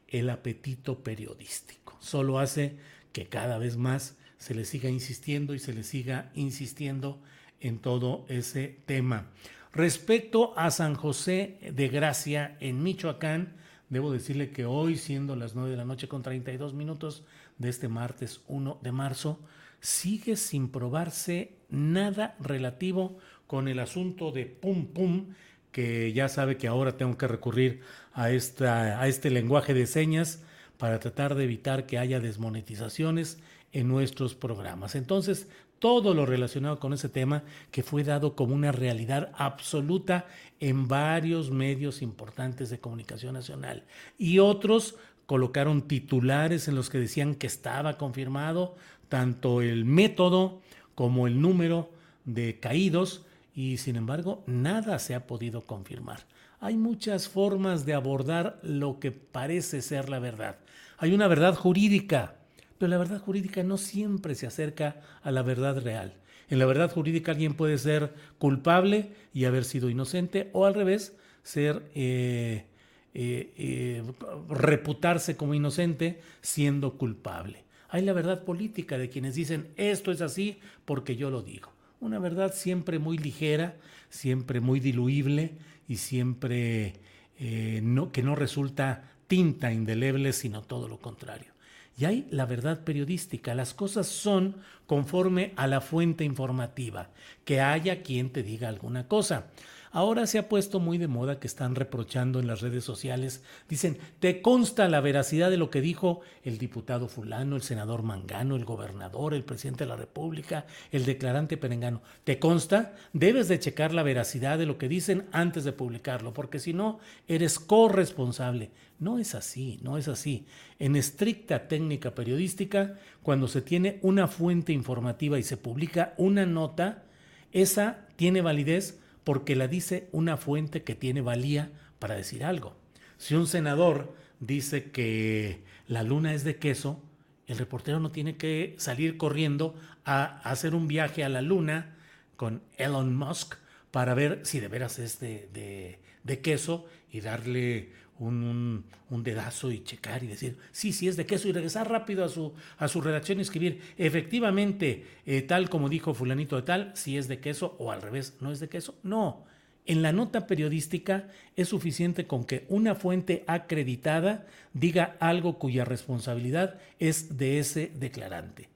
el 0.10 0.30
apetito 0.30 1.06
periodístico, 1.06 1.96
solo 2.02 2.38
hace 2.38 2.76
que 3.14 3.28
cada 3.28 3.58
vez 3.60 3.78
más 3.78 4.18
se 4.42 4.56
le 4.56 4.66
siga 4.66 4.90
insistiendo 4.90 5.54
y 5.54 5.60
se 5.60 5.72
le 5.72 5.84
siga 5.84 6.32
insistiendo 6.34 7.22
en 7.60 7.78
todo 7.78 8.26
ese 8.28 8.80
tema. 8.88 9.28
Respecto 9.72 10.58
a 10.58 10.72
San 10.72 10.96
José 10.96 11.60
de 11.76 11.90
Gracia 11.90 12.58
en 12.60 12.82
Michoacán, 12.82 13.54
debo 13.90 14.12
decirle 14.12 14.50
que 14.50 14.66
hoy, 14.66 14.98
siendo 14.98 15.36
las 15.36 15.54
9 15.54 15.70
de 15.70 15.78
la 15.78 15.86
noche 15.86 16.08
con 16.08 16.24
32 16.24 16.74
minutos 16.74 17.24
de 17.60 17.70
este 17.70 17.88
martes 17.88 18.42
1 18.48 18.80
de 18.82 18.92
marzo, 18.92 19.40
sigue 19.80 20.36
sin 20.36 20.70
probarse 20.70 21.54
nada 21.70 22.36
relativo 22.40 23.20
con 23.46 23.68
el 23.68 23.78
asunto 23.78 24.32
de 24.32 24.48
pum 24.48 24.88
pum, 24.88 25.36
que 25.72 26.14
ya 26.14 26.28
sabe 26.30 26.58
que 26.58 26.68
ahora 26.68 26.98
tengo 26.98 27.16
que 27.16 27.28
recurrir 27.28 27.82
a, 28.12 28.32
esta, 28.32 29.00
a 29.00 29.08
este 29.08 29.30
lenguaje 29.30 29.76
de 29.76 29.86
señas 29.86 30.42
para 30.80 31.00
tratar 31.00 31.36
de 31.36 31.44
evitar 31.44 31.86
que 31.86 32.00
haya 32.00 32.20
desmonetizaciones 32.20 33.38
en 33.74 33.88
nuestros 33.88 34.36
programas. 34.36 34.96
Entonces, 34.96 35.48
todo 35.80 36.14
lo 36.14 36.28
relacionado 36.28 36.80
con 36.80 36.94
ese 36.94 37.10
tema 37.10 37.44
que 37.72 37.82
fue 37.82 38.04
dado 38.04 38.36
como 38.36 38.54
una 38.54 38.72
realidad 38.72 39.32
absoluta 39.34 40.28
en 40.60 40.88
varios 40.88 41.50
medios 41.50 42.04
importantes 42.04 42.70
de 42.70 42.80
comunicación 42.80 43.34
nacional 43.34 43.84
y 44.18 44.38
otros 44.38 44.96
colocaron 45.26 45.88
titulares 45.88 46.68
en 46.68 46.76
los 46.76 46.90
que 46.90 47.00
decían 47.00 47.34
que 47.34 47.48
estaba 47.48 47.98
confirmado 47.98 48.76
tanto 49.10 49.62
el 49.62 49.86
método 49.86 50.62
como 50.94 51.26
el 51.26 51.42
número 51.42 51.90
de 52.26 52.60
caídos 52.60 53.26
y 53.56 53.78
sin 53.78 53.96
embargo 53.96 54.44
nada 54.46 55.00
se 55.00 55.16
ha 55.16 55.26
podido 55.26 55.62
confirmar. 55.62 56.26
Hay 56.60 56.78
muchas 56.78 57.28
formas 57.28 57.88
de 57.88 57.96
abordar 57.96 58.60
lo 58.62 59.00
que 59.00 59.12
parece 59.12 59.82
ser 59.82 60.10
la 60.10 60.20
verdad. 60.20 60.58
Hay 61.00 61.14
una 61.14 61.28
verdad 61.28 61.56
jurídica, 61.56 62.36
pero 62.82 62.90
la 62.90 62.98
verdad 62.98 63.22
jurídica 63.22 63.62
no 63.62 63.78
siempre 63.78 64.34
se 64.34 64.48
acerca 64.48 65.02
a 65.22 65.30
la 65.30 65.44
verdad 65.44 65.80
real. 65.84 66.16
En 66.50 66.58
la 66.58 66.66
verdad 66.66 66.92
jurídica 66.92 67.32
alguien 67.32 67.54
puede 67.54 67.78
ser 67.78 68.12
culpable 68.40 69.12
y 69.36 69.46
haber 69.46 69.66
sido 69.66 69.92
inocente 69.92 70.50
o 70.52 70.66
al 70.66 70.74
revés, 70.74 71.16
ser 71.44 71.84
eh, 71.94 72.66
eh, 73.14 73.54
eh, 73.56 74.04
reputarse 74.50 75.38
como 75.38 75.54
inocente 75.54 76.22
siendo 76.42 76.98
culpable. 76.98 77.66
Hay 77.88 78.02
la 78.02 78.14
verdad 78.14 78.46
política 78.46 78.98
de 78.98 79.10
quienes 79.10 79.36
dicen 79.36 79.68
esto 79.76 80.12
es 80.12 80.22
así 80.22 80.58
porque 80.84 81.16
yo 81.16 81.30
lo 81.30 81.44
digo. 81.44 81.72
Una 82.00 82.18
verdad 82.18 82.52
siempre 82.52 82.98
muy 82.98 83.20
ligera, 83.20 83.76
siempre 84.10 84.60
muy 84.60 84.80
diluible 84.80 85.52
y 85.88 85.98
siempre 85.98 86.96
que 87.38 88.24
no 88.24 88.36
resulta 88.36 89.04
tinta 89.28 89.72
indeleble, 89.72 90.34
sino 90.34 90.64
todo 90.64 90.88
lo 90.88 90.98
contrario. 90.98 91.52
Y 91.98 92.06
hay 92.06 92.28
la 92.32 92.46
verdad 92.46 92.84
periodística. 92.84 93.54
Las 93.54 93.74
cosas 93.74 94.08
son 94.08 94.56
conforme 94.88 95.54
a 95.56 95.68
la 95.68 95.82
fuente 95.82 96.24
informativa. 96.24 97.10
Que 97.46 97.62
haya 97.62 98.02
quien 98.02 98.32
te 98.32 98.44
diga 98.44 98.70
alguna 98.70 99.08
cosa. 99.08 99.48
Ahora 99.94 100.26
se 100.26 100.40
ha 100.40 100.48
puesto 100.48 100.80
muy 100.80 100.98
de 100.98 101.10
moda 101.10 101.40
que 101.40 101.48
están 101.48 101.76
reprochando 101.76 102.40
en 102.40 102.48
las 102.48 102.62
redes 102.62 102.86
sociales, 102.86 103.44
dicen, 103.68 103.98
¿te 104.20 104.42
consta 104.42 104.88
la 104.88 105.02
veracidad 105.02 105.50
de 105.50 105.58
lo 105.58 105.70
que 105.70 105.82
dijo 105.82 106.22
el 106.44 106.58
diputado 106.58 107.10
fulano, 107.10 107.58
el 107.58 107.62
senador 107.62 108.02
Mangano, 108.02 108.56
el 108.56 108.64
gobernador, 108.64 109.34
el 109.34 109.44
presidente 109.44 109.84
de 109.84 109.90
la 109.90 109.98
República, 109.98 110.66
el 110.94 111.04
declarante 111.04 111.58
Perengano? 111.58 112.02
¿Te 112.24 112.40
consta? 112.40 112.96
Debes 113.12 113.50
de 113.50 113.60
checar 113.60 113.94
la 113.94 114.04
veracidad 114.04 114.58
de 114.58 114.66
lo 114.66 114.78
que 114.78 114.88
dicen 114.88 115.26
antes 115.34 115.66
de 115.66 115.74
publicarlo, 115.74 116.34
porque 116.34 116.60
si 116.60 116.72
no, 116.72 117.00
eres 117.28 117.60
corresponsable. 117.60 118.72
No 118.98 119.20
es 119.20 119.36
así, 119.36 119.78
no 119.82 119.98
es 119.98 120.08
así. 120.08 120.46
En 120.80 120.96
estricta 120.96 121.68
técnica 121.68 122.16
periodística, 122.16 122.98
cuando 123.24 123.50
se 123.50 123.62
tiene 123.62 124.00
una 124.04 124.30
fuente 124.30 124.72
informativa 124.72 125.38
y 125.38 125.44
se 125.44 125.58
publica 125.58 126.14
una 126.16 126.46
nota, 126.46 127.04
esa 127.52 128.06
tiene 128.16 128.42
validez 128.42 129.01
porque 129.24 129.56
la 129.56 129.68
dice 129.68 130.08
una 130.12 130.38
fuente 130.38 130.84
que 130.84 130.96
tiene 130.96 131.22
valía 131.22 131.72
para 132.00 132.16
decir 132.16 132.44
algo. 132.44 132.76
Si 133.18 133.36
un 133.36 133.48
senador 133.48 134.16
dice 134.40 134.92
que 134.92 135.64
la 135.88 136.04
luna 136.04 136.34
es 136.34 136.44
de 136.44 136.58
queso, 136.58 137.02
el 137.48 137.58
reportero 137.58 138.00
no 138.00 138.12
tiene 138.12 138.38
que 138.38 138.76
salir 138.78 139.18
corriendo 139.18 139.76
a 140.06 140.40
hacer 140.50 140.74
un 140.74 140.88
viaje 140.88 141.24
a 141.24 141.30
la 141.30 141.42
luna 141.42 141.98
con 142.36 142.64
Elon 142.78 143.16
Musk 143.16 143.56
para 143.92 144.14
ver 144.14 144.40
si 144.44 144.60
de 144.60 144.68
veras 144.68 145.00
es 145.00 145.20
de, 145.20 146.00
queso 146.42 146.86
y 147.12 147.20
darle 147.20 147.92
un, 148.26 148.86
dedazo 149.10 149.72
y 149.72 149.84
checar 149.84 150.24
y 150.24 150.28
decir, 150.28 150.58
sí, 150.72 150.94
sí 150.94 151.08
es 151.08 151.18
de 151.18 151.26
queso 151.26 151.48
y 151.48 151.52
regresar 151.52 151.90
rápido 151.90 152.24
a 152.24 152.30
su, 152.30 152.54
a 152.78 152.88
su 152.88 153.02
redacción 153.02 153.40
y 153.40 153.42
escribir, 153.42 153.82
efectivamente, 153.98 155.06
eh, 155.26 155.42
tal 155.42 155.70
como 155.70 155.90
dijo 155.90 156.14
fulanito 156.14 156.56
de 156.56 156.62
tal, 156.62 156.92
si 156.96 157.18
es 157.18 157.28
de 157.28 157.40
queso 157.40 157.76
o 157.80 157.92
al 157.92 158.02
revés, 158.02 158.38
no 158.40 158.52
es 158.52 158.60
de 158.60 158.70
queso. 158.70 158.96
No, 159.04 159.46
en 159.86 160.02
la 160.02 160.12
nota 160.12 160.48
periodística 160.48 161.28
es 161.56 161.70
suficiente 161.70 162.26
con 162.28 162.46
que 162.46 162.66
una 162.70 162.96
fuente 162.96 163.44
acreditada 163.48 164.48
diga 164.74 165.18
algo 165.20 165.60
cuya 165.60 165.86
responsabilidad 165.86 166.80
es 167.00 167.38
de 167.38 167.60
ese 167.60 167.92
declarante. 167.96 168.71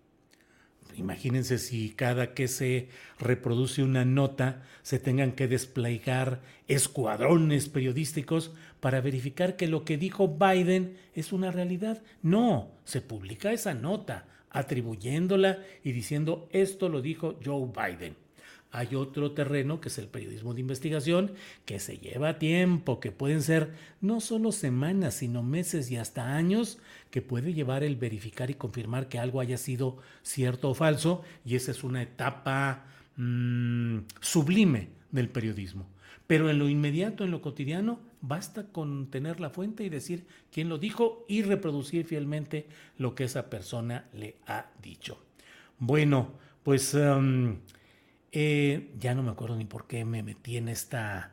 Imagínense 0.97 1.57
si 1.57 1.89
cada 1.89 2.33
que 2.33 2.47
se 2.47 2.89
reproduce 3.19 3.83
una 3.83 4.05
nota 4.05 4.63
se 4.81 4.99
tengan 4.99 5.33
que 5.33 5.47
desplegar 5.47 6.41
escuadrones 6.67 7.69
periodísticos 7.69 8.51
para 8.79 9.01
verificar 9.01 9.55
que 9.55 9.67
lo 9.67 9.83
que 9.83 9.97
dijo 9.97 10.27
Biden 10.27 10.97
es 11.13 11.33
una 11.33 11.51
realidad. 11.51 12.01
No, 12.21 12.71
se 12.83 13.01
publica 13.01 13.51
esa 13.51 13.73
nota 13.73 14.25
atribuyéndola 14.49 15.59
y 15.83 15.91
diciendo 15.91 16.47
esto 16.51 16.87
lo 16.89 17.01
dijo 17.01 17.37
Joe 17.43 17.67
Biden. 17.67 18.24
Hay 18.75 18.93
otro 18.93 19.31
terreno 19.31 19.79
que 19.79 19.87
es 19.87 19.97
el 19.99 20.09
periodismo 20.09 20.53
de 20.53 20.59
investigación 20.59 21.31
que 21.63 21.79
se 21.79 21.97
lleva 21.97 22.39
tiempo, 22.39 22.99
que 22.99 23.13
pueden 23.13 23.41
ser 23.41 23.71
no 24.01 24.19
solo 24.19 24.51
semanas, 24.51 25.13
sino 25.13 25.43
meses 25.43 25.89
y 25.91 25.95
hasta 25.95 26.35
años, 26.35 26.77
que 27.09 27.21
puede 27.21 27.53
llevar 27.53 27.85
el 27.85 27.95
verificar 27.95 28.49
y 28.49 28.55
confirmar 28.55 29.07
que 29.07 29.17
algo 29.17 29.39
haya 29.39 29.57
sido 29.57 29.99
cierto 30.23 30.69
o 30.71 30.73
falso, 30.73 31.23
y 31.45 31.55
esa 31.55 31.71
es 31.71 31.85
una 31.85 32.01
etapa 32.01 32.83
mm, 33.15 33.99
sublime 34.19 34.89
del 35.09 35.29
periodismo. 35.29 35.87
Pero 36.27 36.49
en 36.49 36.59
lo 36.59 36.67
inmediato, 36.67 37.23
en 37.23 37.31
lo 37.31 37.41
cotidiano, 37.41 38.01
basta 38.19 38.67
con 38.73 39.09
tener 39.09 39.39
la 39.39 39.51
fuente 39.51 39.85
y 39.85 39.89
decir 39.89 40.25
quién 40.51 40.67
lo 40.67 40.79
dijo 40.79 41.25
y 41.29 41.43
reproducir 41.43 42.03
fielmente 42.03 42.67
lo 42.97 43.15
que 43.15 43.23
esa 43.23 43.49
persona 43.49 44.09
le 44.13 44.35
ha 44.47 44.65
dicho. 44.81 45.17
Bueno, 45.79 46.33
pues 46.61 46.93
um, 46.93 47.55
eh, 48.37 48.91
ya 48.99 49.15
no 49.15 49.23
me 49.23 49.31
acuerdo 49.31 49.55
ni 49.55 49.63
por 49.63 49.87
qué 49.87 50.03
me 50.03 50.21
metí 50.21 50.57
en 50.57 50.67
esta, 50.67 51.31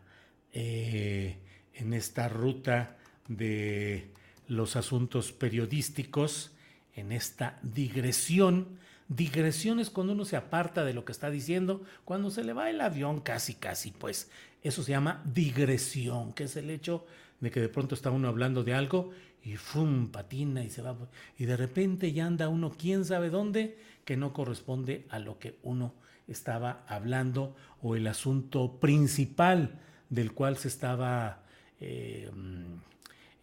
eh, 0.52 1.36
en 1.74 1.94
esta 1.94 2.28
ruta 2.28 2.96
de 3.26 4.12
los 4.46 4.76
asuntos 4.76 5.32
periodísticos, 5.32 6.52
en 6.94 7.10
esta 7.10 7.58
digresión. 7.64 8.78
Digresión 9.08 9.80
es 9.80 9.90
cuando 9.90 10.12
uno 10.12 10.24
se 10.24 10.36
aparta 10.36 10.84
de 10.84 10.94
lo 10.94 11.04
que 11.04 11.10
está 11.10 11.28
diciendo, 11.28 11.82
cuando 12.04 12.30
se 12.30 12.44
le 12.44 12.52
va 12.52 12.70
el 12.70 12.80
avión 12.80 13.20
casi, 13.20 13.54
casi, 13.54 13.90
pues 13.90 14.30
eso 14.62 14.84
se 14.84 14.92
llama 14.92 15.24
digresión, 15.24 16.32
que 16.32 16.44
es 16.44 16.54
el 16.54 16.70
hecho 16.70 17.04
de 17.40 17.50
que 17.50 17.60
de 17.60 17.68
pronto 17.68 17.96
está 17.96 18.12
uno 18.12 18.28
hablando 18.28 18.62
de 18.62 18.74
algo 18.74 19.10
y 19.42 19.56
¡fum! 19.56 20.12
patina 20.12 20.62
y 20.62 20.70
se 20.70 20.82
va. 20.82 20.96
Y 21.36 21.46
de 21.46 21.56
repente 21.56 22.12
ya 22.12 22.26
anda 22.26 22.48
uno 22.48 22.70
quién 22.70 23.04
sabe 23.04 23.28
dónde 23.28 23.76
que 24.04 24.16
no 24.16 24.32
corresponde 24.32 25.04
a 25.10 25.18
lo 25.18 25.40
que 25.40 25.58
uno 25.64 25.94
estaba 26.28 26.84
hablando 26.86 27.54
o 27.82 27.96
el 27.96 28.06
asunto 28.06 28.78
principal 28.78 29.80
del 30.08 30.32
cual 30.32 30.56
se 30.56 30.68
estaba 30.68 31.42
eh, 31.80 32.30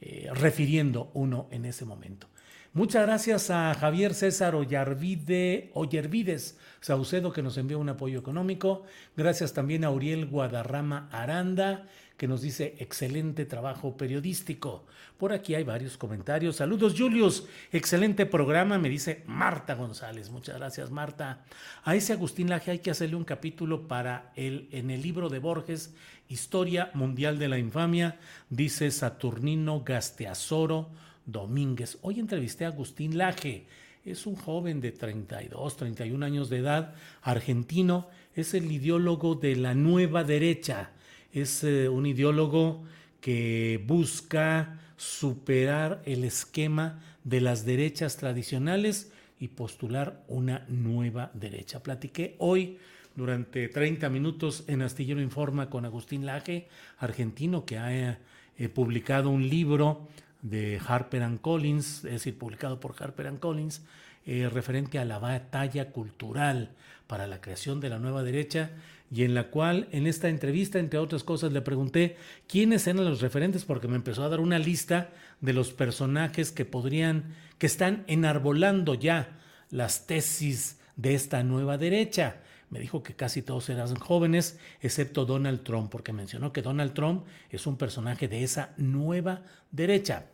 eh, 0.01 0.29
refiriendo 0.33 1.11
uno 1.13 1.47
en 1.51 1.65
ese 1.65 1.85
momento. 1.85 2.27
Muchas 2.73 3.05
gracias 3.07 3.49
a 3.49 3.73
Javier 3.73 4.13
César 4.13 4.53
Ollarvide, 4.53 5.71
Ollervides 5.73 6.57
Saucedo 6.81 7.33
que 7.33 7.41
nos 7.41 7.57
envió 7.57 7.79
un 7.79 7.89
apoyo 7.89 8.19
económico. 8.19 8.83
Gracias 9.17 9.53
también 9.53 9.83
a 9.83 9.89
Uriel 9.89 10.27
Guadarrama 10.27 11.09
Aranda 11.11 11.87
que 12.19 12.27
nos 12.27 12.41
dice 12.41 12.75
excelente 12.79 13.45
trabajo 13.45 13.95
periodístico. 13.95 14.83
Por 15.17 15.31
aquí 15.31 15.55
hay 15.55 15.63
varios 15.63 15.95
comentarios. 15.95 16.57
Saludos 16.57 16.93
Julius, 16.97 17.45
excelente 17.71 18.25
programa, 18.25 18.77
me 18.77 18.89
dice 18.89 19.23
Marta 19.25 19.73
González. 19.75 20.29
Muchas 20.29 20.57
gracias 20.57 20.91
Marta. 20.91 21.45
A 21.85 21.95
ese 21.95 22.11
Agustín 22.11 22.49
Laje 22.49 22.71
hay 22.71 22.79
que 22.79 22.91
hacerle 22.91 23.15
un 23.15 23.23
capítulo 23.23 23.87
para 23.87 24.33
el 24.35 24.67
en 24.73 24.91
el 24.91 25.01
libro 25.01 25.29
de 25.29 25.39
Borges, 25.39 25.95
Historia 26.27 26.91
Mundial 26.93 27.39
de 27.39 27.47
la 27.47 27.57
Infamia, 27.57 28.19
dice 28.49 28.91
Saturnino 28.91 29.81
Gasteazoro 29.85 30.89
Domínguez. 31.25 31.99
Hoy 32.01 32.19
entrevisté 32.19 32.65
a 32.65 32.69
Agustín 32.69 33.17
Laje. 33.17 33.65
Es 34.03 34.25
un 34.25 34.35
joven 34.35 34.81
de 34.81 34.91
32, 34.91 35.77
31 35.77 36.25
años 36.25 36.49
de 36.49 36.57
edad, 36.57 36.95
argentino, 37.21 38.09
es 38.35 38.53
el 38.53 38.69
ideólogo 38.69 39.35
de 39.35 39.55
la 39.55 39.73
nueva 39.73 40.25
derecha 40.25 40.91
es 41.33 41.63
eh, 41.63 41.89
un 41.89 42.05
ideólogo 42.05 42.83
que 43.21 43.83
busca 43.85 44.79
superar 44.97 46.01
el 46.05 46.23
esquema 46.23 46.99
de 47.23 47.41
las 47.41 47.65
derechas 47.65 48.17
tradicionales 48.17 49.11
y 49.39 49.49
postular 49.49 50.23
una 50.27 50.65
nueva 50.67 51.31
derecha. 51.33 51.81
Platiqué 51.81 52.35
hoy 52.39 52.77
durante 53.15 53.67
30 53.67 54.09
minutos 54.09 54.63
en 54.67 54.81
Astillero 54.81 55.21
Informa 55.21 55.69
con 55.69 55.85
Agustín 55.85 56.25
Laje, 56.25 56.67
argentino, 56.97 57.65
que 57.65 57.77
ha 57.77 58.19
eh, 58.57 58.69
publicado 58.69 59.29
un 59.29 59.47
libro 59.47 60.07
de 60.41 60.79
Harper 60.85 61.23
Collins, 61.41 62.05
es 62.05 62.11
decir, 62.11 62.37
publicado 62.37 62.79
por 62.79 62.95
Harper 62.97 63.31
Collins, 63.39 63.81
eh, 64.25 64.49
referente 64.49 64.99
a 64.99 65.05
la 65.05 65.19
batalla 65.19 65.91
cultural 65.91 66.71
para 67.07 67.27
la 67.27 67.41
creación 67.41 67.79
de 67.79 67.89
la 67.89 67.99
nueva 67.99 68.23
derecha 68.23 68.71
y 69.11 69.23
en 69.23 69.33
la 69.33 69.49
cual 69.49 69.87
en 69.91 70.05
esta 70.07 70.29
entrevista, 70.29 70.79
entre 70.79 70.99
otras 70.99 71.23
cosas, 71.23 71.51
le 71.51 71.61
pregunté 71.61 72.15
quiénes 72.47 72.85
eran 72.87 73.05
los 73.05 73.21
referentes 73.21 73.65
porque 73.65 73.87
me 73.87 73.95
empezó 73.95 74.23
a 74.23 74.29
dar 74.29 74.39
una 74.39 74.59
lista 74.59 75.09
de 75.41 75.53
los 75.53 75.71
personajes 75.71 76.51
que 76.51 76.65
podrían, 76.65 77.33
que 77.57 77.65
están 77.65 78.03
enarbolando 78.07 78.93
ya 78.93 79.39
las 79.71 80.05
tesis 80.05 80.79
de 80.95 81.15
esta 81.15 81.43
nueva 81.43 81.77
derecha. 81.77 82.37
Me 82.69 82.79
dijo 82.79 83.01
que 83.01 83.15
casi 83.15 83.41
todos 83.41 83.67
eran 83.69 83.95
jóvenes, 83.95 84.59
excepto 84.81 85.25
Donald 85.25 85.63
Trump, 85.63 85.89
porque 85.89 86.13
mencionó 86.13 86.53
que 86.53 86.61
Donald 86.61 86.93
Trump 86.93 87.25
es 87.49 87.65
un 87.65 87.77
personaje 87.77 88.27
de 88.27 88.43
esa 88.43 88.73
nueva 88.77 89.41
derecha. 89.71 90.27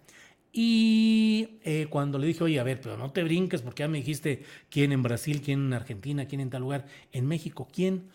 Y 0.52 1.60
eh, 1.64 1.88
cuando 1.90 2.18
le 2.18 2.28
dije, 2.28 2.44
oye, 2.44 2.60
a 2.60 2.64
ver, 2.64 2.80
pero 2.82 2.98
no 2.98 3.12
te 3.12 3.24
brinques 3.24 3.62
porque 3.62 3.84
ya 3.84 3.88
me 3.88 3.98
dijiste 3.98 4.44
quién 4.70 4.92
en 4.92 5.04
Brasil, 5.04 5.42
quién 5.42 5.66
en 5.66 5.74
Argentina, 5.74 6.26
quién 6.28 6.42
en 6.42 6.50
tal 6.50 6.62
lugar, 6.62 6.86
en 7.14 7.26
México, 7.26 7.68
quién. 7.72 8.10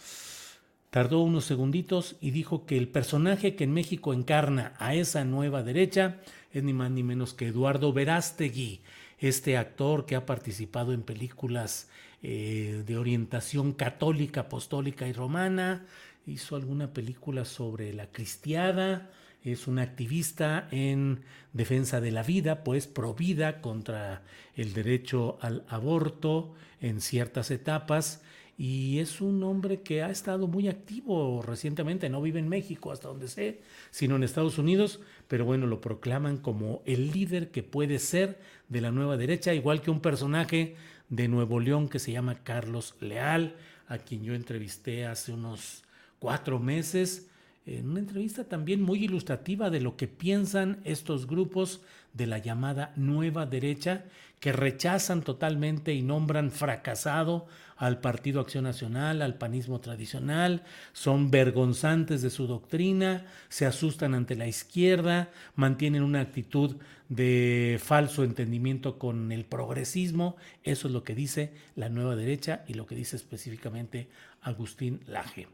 Tardó 0.91 1.21
unos 1.21 1.45
segunditos 1.45 2.17
y 2.21 2.33
dijo 2.33 2.67
que 2.67 2.77
el 2.77 2.89
personaje 2.89 3.55
que 3.55 3.63
en 3.63 3.73
México 3.73 4.13
encarna 4.13 4.75
a 4.79 4.97
esa 4.97 5.25
nueva 5.25 5.63
derecha 5.63 6.17
es 6.53 6.65
ni 6.65 6.73
más 6.73 6.91
ni 6.91 7.05
menos 7.05 7.33
que 7.33 7.47
Eduardo 7.47 7.93
Verástegui, 7.93 8.81
este 9.21 9.57
actor 9.57 10.05
que 10.05 10.17
ha 10.17 10.27
participado 10.27 10.93
en 10.93 11.03
películas 11.03 11.89
eh, 12.25 12.83
de 12.85 12.97
orientación 12.97 13.73
católica, 13.73 14.43
apostólica 14.43 15.07
y 15.07 15.13
romana, 15.13 15.87
hizo 16.27 16.57
alguna 16.57 16.93
película 16.93 17.45
sobre 17.45 17.93
la 17.93 18.09
cristiada, 18.11 19.13
es 19.45 19.69
un 19.69 19.79
activista 19.79 20.67
en 20.73 21.23
defensa 21.53 22.01
de 22.01 22.11
la 22.11 22.25
vida, 22.25 22.65
pues 22.65 22.89
provida 22.89 23.61
contra 23.61 24.23
el 24.57 24.73
derecho 24.73 25.39
al 25.41 25.65
aborto 25.69 26.53
en 26.81 27.01
ciertas 27.01 27.53
etapas 27.53 28.23
y 28.63 28.99
es 28.99 29.23
un 29.23 29.43
hombre 29.43 29.81
que 29.81 30.03
ha 30.03 30.11
estado 30.11 30.47
muy 30.47 30.69
activo 30.69 31.41
recientemente, 31.41 32.11
no 32.11 32.21
vive 32.21 32.41
en 32.41 32.49
México 32.51 32.93
hasta 32.93 33.09
donde 33.09 33.27
sé, 33.27 33.63
sino 33.91 34.17
en 34.17 34.23
Estados 34.23 34.59
Unidos, 34.59 35.01
pero 35.29 35.47
bueno, 35.47 35.67
lo 35.67 35.81
proclaman 35.81 36.37
como 36.37 36.83
el 36.85 37.11
líder 37.11 37.53
que 37.53 37.63
puede 37.63 37.99
ser 37.99 38.39
de 38.69 38.83
la 38.83 38.91
nueva 38.91 39.17
derecha, 39.17 39.55
igual 39.55 39.81
que 39.81 39.91
un 39.91 40.01
personaje 40.01 40.77
de 41.09 41.27
Nuevo 41.27 41.59
León 41.59 41.89
que 41.89 41.99
se 41.99 42.13
llama 42.13 42.45
Carlos 42.45 42.97
Leal, 43.01 43.57
a 43.89 43.97
quien 43.97 44.25
yo 44.25 44.35
entrevisté 44.35 45.07
hace 45.07 45.33
unos 45.33 45.83
cuatro 46.19 46.59
meses 46.59 47.30
en 47.79 47.91
una 47.91 48.01
entrevista 48.01 48.45
también 48.45 48.83
muy 48.83 49.05
ilustrativa 49.05 49.71
de 49.71 49.81
lo 49.81 49.97
que 49.97 50.09
piensan 50.09 50.81
estos 50.85 51.27
grupos 51.27 51.83
de 52.13 52.27
la 52.27 52.39
llamada 52.39 52.93
nueva 52.97 53.47
derecha 53.47 54.05
que 54.41 54.53
rechazan 54.53 55.23
totalmente 55.23 55.93
y 55.95 56.03
nombran 56.03 56.51
fracasado 56.51 57.47
al 57.77 58.01
Partido 58.01 58.41
Acción 58.41 58.65
Nacional, 58.65 59.23
al 59.23 59.37
panismo 59.37 59.81
tradicional, 59.81 60.65
son 60.93 61.31
vergonzantes 61.31 62.21
de 62.23 62.31
su 62.31 62.47
doctrina, 62.47 63.27
se 63.49 63.67
asustan 63.67 64.15
ante 64.15 64.35
la 64.35 64.47
izquierda, 64.47 65.31
mantienen 65.55 66.03
una 66.03 66.21
actitud 66.21 66.77
de 67.09 67.81
falso 67.83 68.25
entendimiento 68.25 68.99
con 68.99 69.33
el 69.33 69.45
progresismo, 69.45 70.37
eso 70.63 70.89
es 70.89 70.95
lo 70.95 71.05
que 71.05 71.15
dice 71.15 71.53
la 71.75 71.89
nueva 71.89 72.17
derecha 72.17 72.65
y 72.67 72.75
lo 72.75 72.87
que 72.87 72.95
dice 72.95 73.17
específicamente 73.17 74.09
Agustín 74.43 75.01
Laje. 75.07 75.49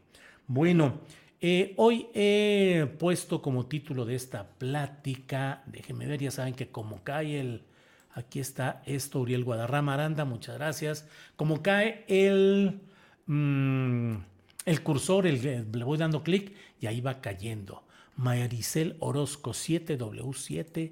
Bueno, 0.47 1.01
eh, 1.39 1.73
hoy 1.77 2.07
he 2.15 2.87
puesto 2.97 3.41
como 3.41 3.67
título 3.67 4.05
de 4.05 4.15
esta 4.15 4.47
plática, 4.57 5.61
déjenme 5.67 6.07
ver, 6.07 6.19
ya 6.21 6.31
saben 6.31 6.55
que 6.55 6.69
como 6.69 7.03
cae 7.03 7.39
el, 7.39 7.63
aquí 8.13 8.39
está 8.39 8.81
esto, 8.87 9.19
Uriel 9.19 9.43
Guadarrama 9.43 9.93
Aranda, 9.93 10.25
muchas 10.25 10.55
gracias, 10.55 11.07
como 11.35 11.61
cae 11.61 12.05
el, 12.07 12.81
mm, 13.27 14.15
el 14.65 14.83
cursor, 14.83 15.27
el, 15.27 15.71
le 15.71 15.83
voy 15.83 15.99
dando 15.99 16.23
clic 16.23 16.53
y 16.81 16.87
ahí 16.87 17.01
va 17.01 17.21
cayendo. 17.21 17.83
Maricel 18.15 18.95
Orozco 18.99 19.51
7W7, 19.51 20.91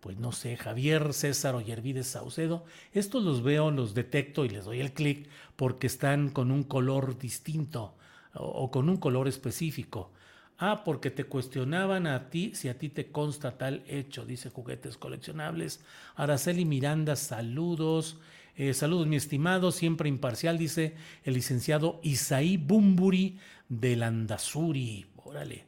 pues 0.00 0.18
no 0.18 0.32
sé, 0.32 0.56
Javier 0.56 1.14
César 1.14 1.54
Oyervides 1.54 2.08
Saucedo, 2.08 2.64
estos 2.92 3.22
los 3.22 3.44
veo, 3.44 3.70
los 3.70 3.94
detecto 3.94 4.44
y 4.44 4.48
les 4.48 4.64
doy 4.64 4.80
el 4.80 4.92
clic 4.92 5.28
porque 5.54 5.86
están 5.86 6.30
con 6.30 6.50
un 6.50 6.64
color 6.64 7.16
distinto 7.16 7.94
o, 8.34 8.70
con 8.70 8.88
un 8.88 8.96
color 8.96 9.28
específico. 9.28 10.10
Ah, 10.58 10.82
porque 10.84 11.10
te 11.10 11.24
cuestionaban 11.24 12.06
a 12.06 12.30
ti 12.30 12.52
si 12.54 12.68
a 12.68 12.78
ti 12.78 12.88
te 12.88 13.10
consta 13.10 13.58
tal 13.58 13.82
hecho, 13.88 14.24
dice 14.24 14.50
Juguetes 14.50 14.96
Coleccionables. 14.96 15.80
Araceli 16.14 16.64
Miranda, 16.64 17.16
saludos. 17.16 18.18
Eh, 18.56 18.72
saludos, 18.72 19.08
mi 19.08 19.16
estimado, 19.16 19.72
siempre 19.72 20.08
imparcial, 20.08 20.58
dice 20.58 20.94
el 21.24 21.34
licenciado 21.34 21.98
Isaí 22.04 22.56
Bumburi 22.56 23.38
de 23.68 23.96
Landazuri. 23.96 25.06
Órale. 25.16 25.64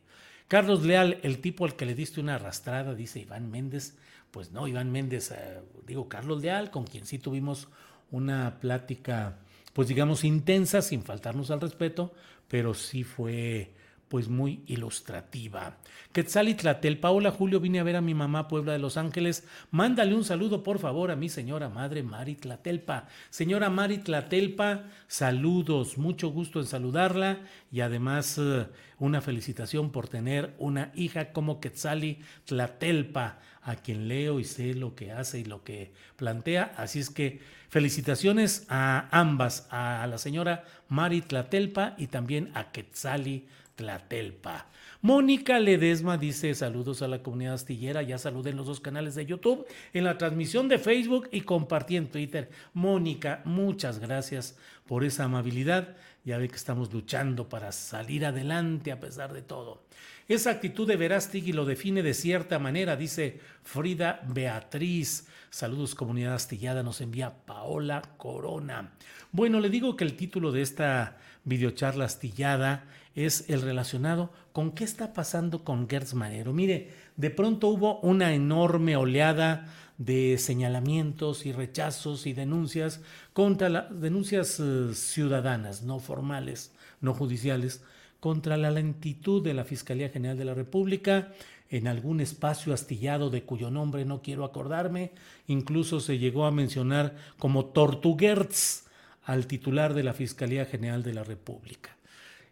Carlos 0.47 0.85
Leal, 0.85 1.19
el 1.23 1.41
tipo 1.41 1.65
al 1.65 1.75
que 1.75 1.87
le 1.87 1.97
diste 1.97 2.21
una 2.21 2.37
arrastrada, 2.37 2.95
dice 2.95 3.19
Iván 3.19 3.51
Méndez. 3.51 3.97
Pues 4.31 4.53
no, 4.53 4.69
Iván 4.69 4.93
Méndez, 4.93 5.33
eh, 5.33 5.61
digo 5.87 6.09
Carlos 6.09 6.43
Leal, 6.43 6.71
con 6.71 6.85
quien 6.85 7.07
sí 7.07 7.19
tuvimos 7.19 7.69
una 8.13 8.61
plática, 8.61 9.39
pues 9.77 9.89
digamos, 9.89 10.25
intensa, 10.25 10.81
sin 10.81 11.03
faltarnos 11.03 11.51
al 11.51 11.61
respeto, 11.61 12.15
pero 12.49 12.73
sí 12.73 13.05
fue 13.05 13.75
pues 14.09 14.31
muy 14.31 14.63
ilustrativa. 14.69 15.77
Quetzalitlatel, 16.13 16.99
Paola 16.99 17.31
Julio, 17.31 17.61
vine 17.61 17.81
a 17.81 17.83
ver 17.83 17.97
a 17.97 18.01
mi 18.01 18.15
mamá 18.15 18.49
Puebla 18.49 18.73
de 18.73 18.79
Los 18.79 18.97
Ángeles. 18.97 19.47
Mándale 19.71 20.15
un 20.15 20.25
saludo, 20.25 20.63
por 20.63 20.79
favor, 20.79 21.11
a 21.11 21.17
mi 21.17 21.29
señora 21.29 21.69
madre 21.69 22.03
Mari 22.03 22.37
Tlatelpa. 22.37 23.09
Señora 23.29 23.69
Mari 23.69 23.99
Tlatelpa, 23.99 24.85
saludos, 25.09 25.99
mucho 25.99 26.31
gusto 26.31 26.59
en 26.59 26.67
saludarla 26.67 27.41
y 27.71 27.81
además 27.81 28.39
eh, 28.39 28.69
una 28.99 29.21
felicitación 29.21 29.93
por 29.93 30.09
tener 30.09 30.55
una 30.59 30.91
hija 30.95 31.33
como 31.33 31.61
Quetzali 31.61 32.21
Tlatelpa, 32.47 33.41
a 33.67 33.75
quien 33.75 34.07
leo 34.07 34.39
y 34.39 34.45
sé 34.45 34.75
lo 34.75 34.95
que 34.95 35.11
hace 35.11 35.41
y 35.41 35.45
lo 35.45 35.65
que 35.65 35.91
plantea. 36.15 36.73
Así 36.77 37.01
es 37.01 37.11
que 37.11 37.41
felicitaciones 37.69 38.65
a 38.69 39.09
ambas, 39.11 39.67
a 39.71 40.07
la 40.07 40.19
señora 40.19 40.65
Mari 40.89 41.21
Tlatelpa 41.21 41.95
y 41.99 42.07
también 42.07 42.53
a 42.55 42.71
Quetzali 42.71 43.49
Tlatelpa. 43.75 44.67
Mónica 45.03 45.59
Ledesma 45.59 46.17
dice 46.17 46.55
saludos 46.55 47.03
a 47.03 47.09
la 47.09 47.25
comunidad 47.25 47.55
astillera, 47.55 48.03
ya 48.03 48.19
saludé 48.19 48.51
en 48.51 48.57
los 48.57 48.67
dos 48.67 48.81
canales 48.81 49.17
de 49.17 49.27
YouTube, 49.27 49.67
en 49.93 50.05
la 50.05 50.17
transmisión 50.17 50.69
de 50.69 50.79
Facebook 50.79 51.29
y 51.33 51.41
compartí 51.41 51.97
en 51.97 52.07
Twitter. 52.07 52.49
Mónica, 52.73 53.43
muchas 53.45 53.99
gracias 53.99 54.57
por 54.87 55.03
esa 55.03 55.25
amabilidad. 55.25 55.97
Ya 56.25 56.39
ve 56.39 56.49
que 56.49 56.57
estamos 56.57 56.93
luchando 56.93 57.49
para 57.49 57.73
salir 57.73 58.25
adelante 58.25 58.93
a 58.93 59.01
pesar 59.01 59.33
de 59.33 59.43
todo. 59.43 59.83
Esa 60.29 60.51
actitud 60.51 60.89
de 60.89 60.97
Verástegui 60.97 61.53
lo 61.53 61.65
define 61.65 62.03
de 62.03 62.13
cierta 62.13 62.59
manera, 62.59 62.97
dice 62.97 63.39
Frida 63.63 64.23
Beatriz. 64.27 65.29
Saludos 65.51 65.95
comunidad 65.95 66.35
astillada, 66.35 66.83
nos 66.83 67.01
envía 67.01 67.33
Paola 67.47 68.03
Corona. 68.17 68.91
Bueno, 69.31 69.61
le 69.61 69.71
digo 69.71 69.95
que 69.95 70.03
el 70.03 70.17
título 70.17 70.51
de 70.51 70.63
esta 70.63 71.19
videocharla 71.45 72.07
astillada 72.07 72.87
es 73.15 73.49
el 73.49 73.63
relacionado 73.63 74.33
con 74.53 74.73
qué 74.73 74.83
está 74.83 75.13
pasando 75.13 75.63
con 75.63 75.89
Gertz 75.89 76.15
Manero. 76.15 76.53
Mire, 76.53 76.91
de 77.17 77.31
pronto 77.31 77.69
hubo 77.69 78.01
una 78.01 78.35
enorme 78.35 78.97
oleada 78.97 79.73
de 79.97 80.39
señalamientos 80.39 81.47
y 81.47 81.53
rechazos 81.53 82.27
y 82.27 82.33
denuncias 82.33 83.01
contra 83.33 83.69
las 83.69 84.01
denuncias 84.01 84.59
eh, 84.59 84.93
ciudadanas, 84.93 85.83
no 85.83 86.01
formales, 86.01 86.73
no 87.01 87.15
judiciales, 87.15 87.85
contra 88.27 88.57
la 88.57 88.73
lentitud 88.73 89.41
de 89.41 89.55
la 89.55 89.63
Fiscalía 89.63 90.09
General 90.09 90.37
de 90.37 90.45
la 90.45 90.53
República 90.53 91.33
en 91.71 91.87
algún 91.87 92.21
espacio 92.21 92.75
astillado 92.75 93.31
de 93.31 93.45
cuyo 93.45 93.71
nombre 93.71 94.05
no 94.05 94.21
quiero 94.21 94.45
acordarme, 94.45 95.13
incluso 95.47 96.01
se 96.01 96.19
llegó 96.19 96.45
a 96.45 96.51
mencionar 96.51 97.15
como 97.39 97.67
Tortuguerz 97.67 98.89
al 99.23 99.47
titular 99.47 99.95
de 99.95 100.03
la 100.03 100.13
Fiscalía 100.13 100.65
General 100.65 101.05
de 101.05 101.15
la 101.15 101.23
República. 101.23 101.97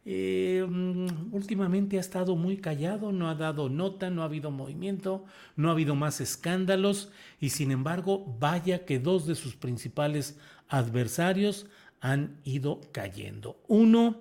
Eh, 0.04 0.64
mm, 0.64 1.34
últimamente 1.34 1.96
ha 1.96 2.00
estado 2.00 2.36
muy 2.36 2.58
callado, 2.58 3.10
no 3.10 3.28
ha 3.28 3.34
dado 3.34 3.68
nota, 3.68 4.10
no 4.10 4.22
ha 4.22 4.26
habido 4.26 4.52
movimiento, 4.52 5.24
no 5.56 5.70
ha 5.70 5.72
habido 5.72 5.96
más 5.96 6.20
escándalos 6.20 7.10
y 7.40 7.50
sin 7.50 7.72
embargo 7.72 8.36
vaya 8.38 8.84
que 8.84 9.00
dos 9.00 9.26
de 9.26 9.34
sus 9.34 9.56
principales 9.56 10.38
adversarios 10.68 11.66
han 12.00 12.38
ido 12.44 12.80
cayendo. 12.92 13.56
Uno, 13.66 14.20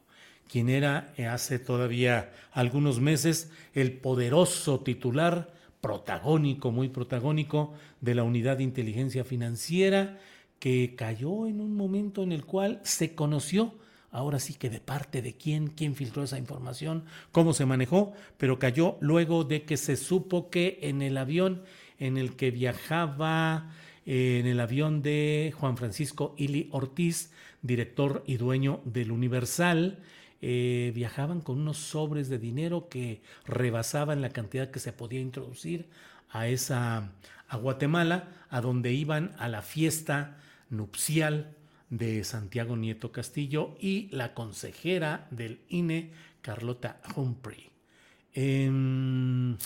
Quien 0.51 0.67
era 0.67 1.13
eh, 1.15 1.27
hace 1.27 1.59
todavía 1.59 2.33
algunos 2.51 2.99
meses 2.99 3.49
el 3.73 3.93
poderoso 3.93 4.81
titular 4.81 5.53
protagónico, 5.79 6.71
muy 6.71 6.89
protagónico 6.89 7.73
de 8.01 8.15
la 8.15 8.23
unidad 8.23 8.57
de 8.57 8.63
inteligencia 8.63 9.23
financiera, 9.23 10.19
que 10.59 10.93
cayó 10.97 11.47
en 11.47 11.61
un 11.61 11.73
momento 11.73 12.21
en 12.21 12.33
el 12.33 12.43
cual 12.43 12.81
se 12.83 13.15
conoció, 13.15 13.73
ahora 14.11 14.39
sí 14.39 14.53
que 14.53 14.69
de 14.69 14.81
parte 14.81 15.21
de 15.21 15.37
quién, 15.37 15.67
quién 15.67 15.95
filtró 15.95 16.23
esa 16.23 16.37
información, 16.37 17.05
cómo 17.31 17.53
se 17.53 17.65
manejó, 17.65 18.11
pero 18.37 18.59
cayó 18.59 18.97
luego 18.99 19.45
de 19.45 19.63
que 19.63 19.77
se 19.77 19.95
supo 19.95 20.49
que 20.49 20.79
en 20.81 21.01
el 21.01 21.17
avión 21.17 21.63
en 21.97 22.17
el 22.17 22.35
que 22.35 22.51
viajaba, 22.51 23.71
eh, 24.05 24.39
en 24.41 24.47
el 24.47 24.59
avión 24.59 25.01
de 25.01 25.53
Juan 25.57 25.77
Francisco 25.77 26.35
Ili 26.37 26.67
Ortiz, 26.71 27.31
director 27.61 28.21
y 28.27 28.35
dueño 28.35 28.81
del 28.83 29.11
Universal, 29.11 29.99
eh, 30.41 30.91
viajaban 30.95 31.41
con 31.41 31.59
unos 31.59 31.77
sobres 31.77 32.29
de 32.29 32.39
dinero 32.39 32.89
que 32.89 33.21
rebasaban 33.45 34.21
la 34.21 34.29
cantidad 34.29 34.71
que 34.71 34.79
se 34.79 34.93
podía 34.93 35.19
introducir 35.19 35.89
a 36.29 36.47
esa 36.47 37.11
a 37.51 37.57
Guatemala, 37.57 38.29
a 38.49 38.61
donde 38.61 38.93
iban 38.93 39.35
a 39.37 39.49
la 39.49 39.61
fiesta 39.61 40.37
nupcial 40.69 41.53
de 41.89 42.23
Santiago 42.23 42.77
Nieto 42.77 43.11
Castillo 43.11 43.75
y 43.77 44.07
la 44.11 44.33
consejera 44.33 45.27
del 45.31 45.59
INE, 45.67 46.11
Carlota 46.41 47.01
Humphrey. 47.13 47.69
Em, 48.33 49.57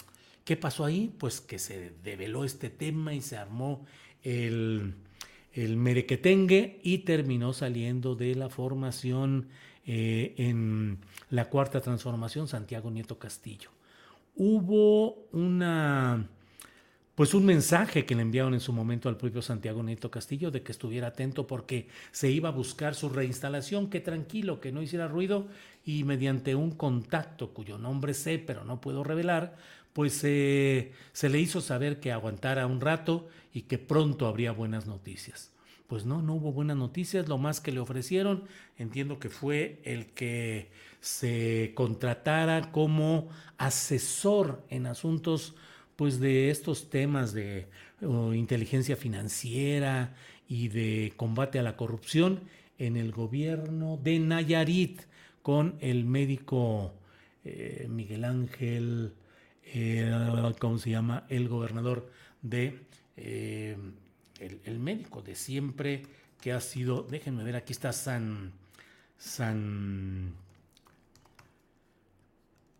¿Qué 0.44 0.58
pasó 0.58 0.84
ahí? 0.84 1.14
Pues 1.20 1.42
que 1.42 1.60
se 1.60 1.92
develó 2.04 2.44
este 2.44 2.72
tema 2.72 3.14
y 3.14 3.22
se 3.22 3.38
armó 3.38 3.86
el, 4.24 4.96
el 5.54 5.78
merequetengue 5.78 6.80
y 6.82 7.00
terminó 7.00 7.54
saliendo 7.54 8.16
de 8.16 8.34
la 8.34 8.50
formación 8.50 9.50
eh, 9.86 10.34
en 10.38 11.00
la 11.30 11.50
cuarta 11.50 11.82
transformación 11.82 12.48
Santiago 12.48 12.90
Nieto 12.90 13.20
Castillo. 13.20 13.70
Hubo 14.36 15.28
una 15.32 16.28
pues 17.16 17.34
un 17.34 17.46
mensaje 17.46 18.06
que 18.06 18.14
le 18.14 18.24
enviaron 18.24 18.54
en 18.54 18.60
su 18.60 18.74
momento 18.74 19.08
al 19.08 19.16
propio 19.16 19.42
Santiago 19.42 19.82
Nieto 19.82 20.12
Castillo 20.12 20.52
de 20.52 20.64
que 20.64 20.74
estuviera 20.74 21.08
atento 21.08 21.48
porque 21.48 21.88
se 22.12 22.30
iba 22.30 22.50
a 22.50 22.52
buscar 22.52 22.94
su 22.94 23.08
reinstalación, 23.08 23.90
que 23.90 24.02
tranquilo, 24.02 24.60
que 24.60 24.74
no 24.74 24.82
hiciera 24.82 25.08
ruido 25.08 25.48
y 25.86 26.04
mediante 26.04 26.56
un 26.56 26.72
contacto 26.72 27.54
cuyo 27.54 27.78
nombre 27.78 28.14
sé 28.14 28.38
pero 28.38 28.66
no 28.66 28.82
puedo 28.82 29.06
revelar, 29.06 29.56
pues 29.94 30.14
se 30.14 30.92
le 31.22 31.40
hizo 31.40 31.62
saber 31.62 32.02
que 32.02 32.12
aguantara 32.12 32.68
un 32.68 32.82
rato 32.82 33.30
y 33.54 33.62
que 33.62 33.78
pronto 33.78 34.28
habría 34.28 34.52
buenas 34.52 34.86
noticias. 34.86 35.55
Pues 35.88 36.06
no, 36.06 36.22
no 36.22 36.36
hubo 36.36 36.52
buenas 36.52 36.78
noticias, 36.78 37.28
lo 37.28 37.38
más 37.38 37.62
que 37.62 37.72
le 37.72 37.80
ofrecieron, 37.80 38.44
entiendo 38.78 39.20
que 39.20 39.30
fue 39.30 39.82
el 39.84 40.08
que 40.08 40.70
se 41.00 41.74
contratara 41.76 42.72
como 42.72 43.30
asesor 43.58 44.64
en 44.70 44.88
asuntos 44.88 45.56
pues 45.96 46.20
de 46.20 46.50
estos 46.50 46.90
temas 46.90 47.34
de 47.34 47.68
inteligencia 48.34 48.96
financiera 48.96 50.16
y 50.48 50.68
de 50.70 51.14
combate 51.16 51.60
a 51.60 51.64
la 51.64 51.78
corrupción 51.78 52.42
en 52.78 52.98
el 52.98 53.12
gobierno 53.12 54.00
de 54.04 54.20
Nayarit 54.20 55.02
con 55.42 55.76
el 55.80 56.06
médico 56.06 56.94
eh, 57.44 57.86
Miguel 57.90 58.26
Ángel, 58.26 59.14
eh, 59.64 60.12
¿cómo 60.60 60.80
se 60.80 60.90
llama? 60.90 61.26
El 61.30 61.48
gobernador 61.48 62.12
de, 62.42 62.80
eh, 63.18 63.78
el, 64.40 64.80
médico 64.80 65.22
de 65.22 65.36
siempre 65.36 66.04
que 66.42 66.52
ha 66.52 66.62
sido, 66.62 67.04
déjenme 67.04 67.44
ver, 67.44 67.56
aquí 67.56 67.74
está 67.74 67.94
San, 67.94 68.52
San 69.18 70.34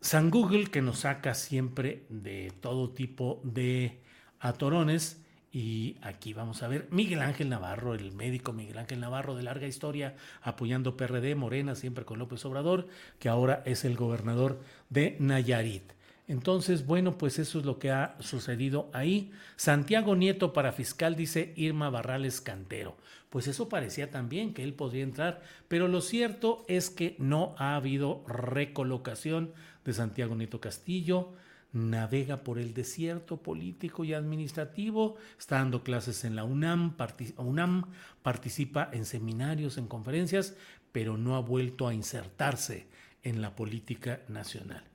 San 0.06 0.30
Google 0.30 0.68
que 0.68 0.84
nos 0.84 1.00
saca 1.00 1.34
siempre 1.34 2.04
de 2.10 2.54
todo 2.62 2.92
tipo 2.92 3.42
de 3.44 3.98
atorones. 4.40 5.20
Y 5.52 5.96
aquí 6.04 6.32
vamos 6.32 6.62
a 6.62 6.68
ver 6.68 6.88
Miguel 6.92 7.24
Ángel 7.24 7.50
Navarro, 7.50 7.96
el 7.96 8.12
médico 8.12 8.54
Miguel 8.54 8.78
Ángel 8.78 9.00
Navarro 9.00 9.36
de 9.36 9.42
larga 9.42 9.66
historia, 9.66 10.16
apoyando 10.44 10.96
PRD, 10.96 11.34
Morena, 11.34 11.74
siempre 11.74 12.06
con 12.06 12.20
López 12.20 12.46
Obrador, 12.46 12.88
que 13.18 13.30
ahora 13.30 13.64
es 13.66 13.84
el 13.84 13.96
gobernador 13.96 14.62
de 14.92 15.18
Nayarit. 15.20 15.94
Entonces, 16.28 16.88
bueno, 16.88 17.18
pues 17.18 17.38
eso 17.38 17.60
es 17.60 17.66
lo 17.66 17.78
que 17.78 17.92
ha 17.92 18.16
sucedido 18.20 18.90
ahí. 18.94 19.32
Santiago 19.58 20.16
Nieto 20.16 20.54
para 20.54 20.72
fiscal, 20.72 21.16
dice 21.16 21.54
Irma 21.56 21.90
Barrales 21.92 22.42
Cantero. 22.42 22.98
Pues 23.30 23.48
eso 23.48 23.70
parecía 23.70 24.10
también 24.10 24.54
que 24.54 24.64
él 24.64 24.74
podría 24.74 25.04
entrar, 25.04 25.44
pero 25.68 25.88
lo 25.88 26.02
cierto 26.02 26.66
es 26.68 26.90
que 26.90 27.16
no 27.20 27.54
ha 27.60 27.76
habido 27.76 28.24
recolocación 28.28 29.54
de 29.84 29.94
Santiago 29.94 30.36
Nieto 30.36 30.60
Castillo. 30.60 31.34
Navega 31.74 32.44
por 32.44 32.58
el 32.58 32.74
desierto 32.74 33.36
político 33.36 34.06
y 34.06 34.14
administrativo, 34.14 35.18
está 35.38 35.58
dando 35.58 35.84
clases 35.84 36.24
en 36.24 36.38
la 36.38 36.46
UNAM, 36.46 36.96
UNAM 37.36 37.92
participa 38.24 38.90
en 38.94 39.04
seminarios, 39.04 39.78
en 39.78 39.88
conferencias, 39.88 40.56
pero 40.94 41.18
no 41.18 41.36
ha 41.36 41.42
vuelto 41.42 41.90
a 41.90 41.94
insertarse 41.94 42.88
en 43.24 43.42
la 43.42 43.58
política 43.58 44.22
nacional. 44.30 44.86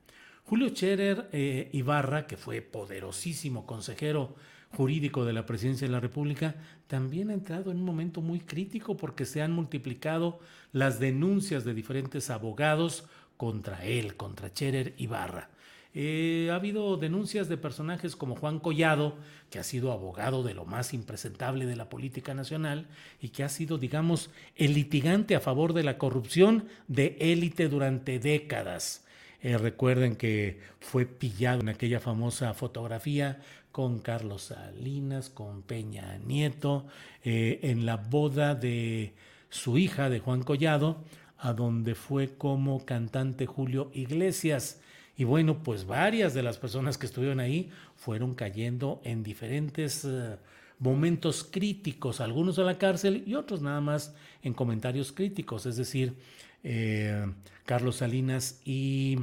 Julio 0.50 0.70
Scherer 0.70 1.28
eh, 1.30 1.68
Ibarra, 1.70 2.26
que 2.26 2.36
fue 2.36 2.60
poderosísimo 2.60 3.66
consejero 3.66 4.34
jurídico 4.76 5.24
de 5.24 5.32
la 5.32 5.46
presidencia 5.46 5.86
de 5.86 5.92
la 5.92 6.00
República, 6.00 6.56
también 6.88 7.30
ha 7.30 7.34
entrado 7.34 7.70
en 7.70 7.76
un 7.76 7.84
momento 7.84 8.20
muy 8.20 8.40
crítico 8.40 8.96
porque 8.96 9.26
se 9.26 9.42
han 9.42 9.52
multiplicado 9.52 10.40
las 10.72 10.98
denuncias 10.98 11.64
de 11.64 11.72
diferentes 11.72 12.30
abogados 12.30 13.04
contra 13.36 13.84
él, 13.84 14.16
contra 14.16 14.48
Scherer 14.48 14.94
Ibarra. 14.98 15.50
Eh, 15.94 16.48
ha 16.50 16.56
habido 16.56 16.96
denuncias 16.96 17.48
de 17.48 17.56
personajes 17.56 18.16
como 18.16 18.34
Juan 18.34 18.58
Collado, 18.58 19.14
que 19.50 19.60
ha 19.60 19.62
sido 19.62 19.92
abogado 19.92 20.42
de 20.42 20.54
lo 20.54 20.64
más 20.64 20.92
impresentable 20.94 21.64
de 21.64 21.76
la 21.76 21.88
política 21.88 22.34
nacional 22.34 22.88
y 23.20 23.28
que 23.28 23.44
ha 23.44 23.48
sido, 23.48 23.78
digamos, 23.78 24.30
el 24.56 24.74
litigante 24.74 25.36
a 25.36 25.40
favor 25.40 25.74
de 25.74 25.84
la 25.84 25.96
corrupción 25.96 26.64
de 26.88 27.16
élite 27.20 27.68
durante 27.68 28.18
décadas. 28.18 29.04
Eh, 29.42 29.56
recuerden 29.56 30.16
que 30.16 30.60
fue 30.80 31.06
pillado 31.06 31.60
en 31.60 31.70
aquella 31.70 31.98
famosa 31.98 32.52
fotografía 32.52 33.40
con 33.72 34.00
Carlos 34.00 34.42
Salinas, 34.42 35.30
con 35.30 35.62
Peña 35.62 36.18
Nieto, 36.18 36.86
eh, 37.24 37.60
en 37.62 37.86
la 37.86 37.96
boda 37.96 38.54
de 38.54 39.14
su 39.48 39.78
hija, 39.78 40.10
de 40.10 40.20
Juan 40.20 40.42
Collado, 40.42 41.02
a 41.38 41.54
donde 41.54 41.94
fue 41.94 42.36
como 42.36 42.84
cantante 42.84 43.46
Julio 43.46 43.90
Iglesias. 43.94 44.80
Y 45.16 45.24
bueno, 45.24 45.62
pues 45.62 45.86
varias 45.86 46.34
de 46.34 46.42
las 46.42 46.58
personas 46.58 46.98
que 46.98 47.06
estuvieron 47.06 47.40
ahí 47.40 47.70
fueron 47.96 48.34
cayendo 48.34 49.00
en 49.04 49.22
diferentes 49.22 50.04
eh, 50.04 50.36
momentos 50.78 51.44
críticos, 51.44 52.20
algunos 52.20 52.58
a 52.58 52.62
la 52.62 52.78
cárcel 52.78 53.22
y 53.26 53.34
otros 53.34 53.62
nada 53.62 53.80
más 53.80 54.14
en 54.42 54.54
comentarios 54.54 55.12
críticos, 55.12 55.66
es 55.66 55.76
decir, 55.76 56.16
eh, 56.62 57.26
Carlos 57.64 57.96
Salinas 57.96 58.60
y 58.64 59.18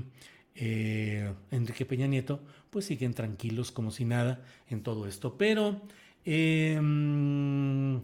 eh, 0.56 1.34
Enrique 1.52 1.86
Peña 1.86 2.08
Nieto, 2.08 2.40
pues 2.70 2.86
siguen 2.86 3.14
tranquilos 3.14 3.72
como 3.72 3.92
si 3.92 4.06
nada 4.06 4.42
en 4.70 4.82
todo 4.82 5.08
esto. 5.08 5.38
Pero 5.38 5.82
em, 6.26 8.02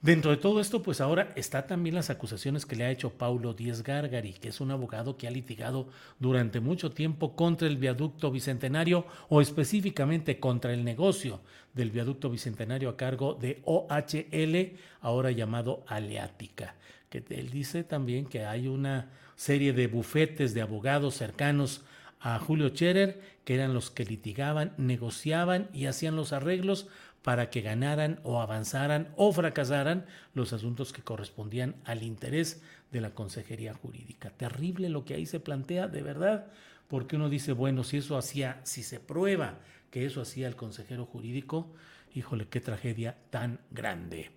dentro 0.00 0.30
de 0.32 0.36
todo 0.36 0.60
esto, 0.60 0.82
pues 0.82 1.00
ahora 1.00 1.32
está 1.36 1.66
también 1.66 1.94
las 1.94 2.10
acusaciones 2.10 2.66
que 2.66 2.74
le 2.74 2.84
ha 2.84 2.90
hecho 2.90 3.10
Paulo 3.10 3.54
Díez 3.54 3.82
Gargari, 3.82 4.32
que 4.32 4.48
es 4.48 4.60
un 4.60 4.70
abogado 4.72 5.16
que 5.16 5.28
ha 5.28 5.30
litigado 5.30 5.88
durante 6.18 6.58
mucho 6.60 6.90
tiempo 6.90 7.36
contra 7.36 7.68
el 7.68 7.76
viaducto 7.76 8.30
bicentenario 8.30 9.06
o 9.28 9.40
específicamente 9.40 10.40
contra 10.40 10.72
el 10.72 10.84
negocio 10.84 11.40
del 11.72 11.90
viaducto 11.90 12.30
bicentenario 12.30 12.88
a 12.88 12.96
cargo 12.96 13.34
de 13.34 13.62
OHL, 13.64 14.76
ahora 15.00 15.30
llamado 15.30 15.84
Aleática 15.86 16.74
él 17.18 17.50
dice 17.50 17.84
también 17.84 18.26
que 18.26 18.44
hay 18.44 18.68
una 18.68 19.10
serie 19.36 19.72
de 19.72 19.86
bufetes 19.86 20.54
de 20.54 20.62
abogados 20.62 21.14
cercanos 21.14 21.82
a 22.20 22.38
Julio 22.38 22.70
Scherer, 22.70 23.20
que 23.44 23.54
eran 23.54 23.74
los 23.74 23.90
que 23.90 24.04
litigaban, 24.04 24.72
negociaban 24.78 25.68
y 25.72 25.86
hacían 25.86 26.16
los 26.16 26.32
arreglos 26.32 26.88
para 27.22 27.50
que 27.50 27.62
ganaran 27.62 28.20
o 28.22 28.40
avanzaran 28.40 29.08
o 29.16 29.32
fracasaran 29.32 30.06
los 30.34 30.52
asuntos 30.52 30.92
que 30.92 31.02
correspondían 31.02 31.74
al 31.84 32.02
interés 32.02 32.62
de 32.92 33.00
la 33.00 33.10
Consejería 33.10 33.74
Jurídica. 33.74 34.30
Terrible 34.30 34.88
lo 34.88 35.04
que 35.04 35.14
ahí 35.14 35.26
se 35.26 35.40
plantea, 35.40 35.88
de 35.88 36.02
verdad, 36.02 36.46
porque 36.88 37.16
uno 37.16 37.28
dice, 37.28 37.52
bueno, 37.52 37.82
si 37.82 37.98
eso 37.98 38.16
hacía, 38.16 38.60
si 38.64 38.82
se 38.82 39.00
prueba 39.00 39.58
que 39.90 40.04
eso 40.04 40.20
hacía 40.20 40.48
el 40.48 40.56
consejero 40.56 41.06
jurídico, 41.06 41.72
híjole, 42.14 42.46
qué 42.48 42.60
tragedia 42.60 43.16
tan 43.30 43.58
grande. 43.70 44.30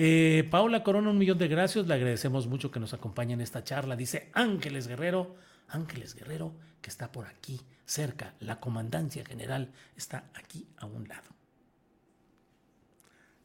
Eh, 0.00 0.46
Paula 0.48 0.84
Corona, 0.84 1.10
un 1.10 1.18
millón 1.18 1.38
de 1.38 1.48
gracias. 1.48 1.88
Le 1.88 1.94
agradecemos 1.94 2.46
mucho 2.46 2.70
que 2.70 2.78
nos 2.78 2.94
acompañe 2.94 3.34
en 3.34 3.40
esta 3.40 3.64
charla. 3.64 3.96
Dice 3.96 4.30
Ángeles 4.32 4.86
Guerrero, 4.86 5.34
Ángeles 5.66 6.14
Guerrero, 6.14 6.54
que 6.80 6.88
está 6.88 7.10
por 7.10 7.26
aquí, 7.26 7.60
cerca. 7.84 8.36
La 8.38 8.60
comandancia 8.60 9.24
general 9.24 9.72
está 9.96 10.30
aquí 10.34 10.68
a 10.76 10.86
un 10.86 11.08
lado. 11.08 11.30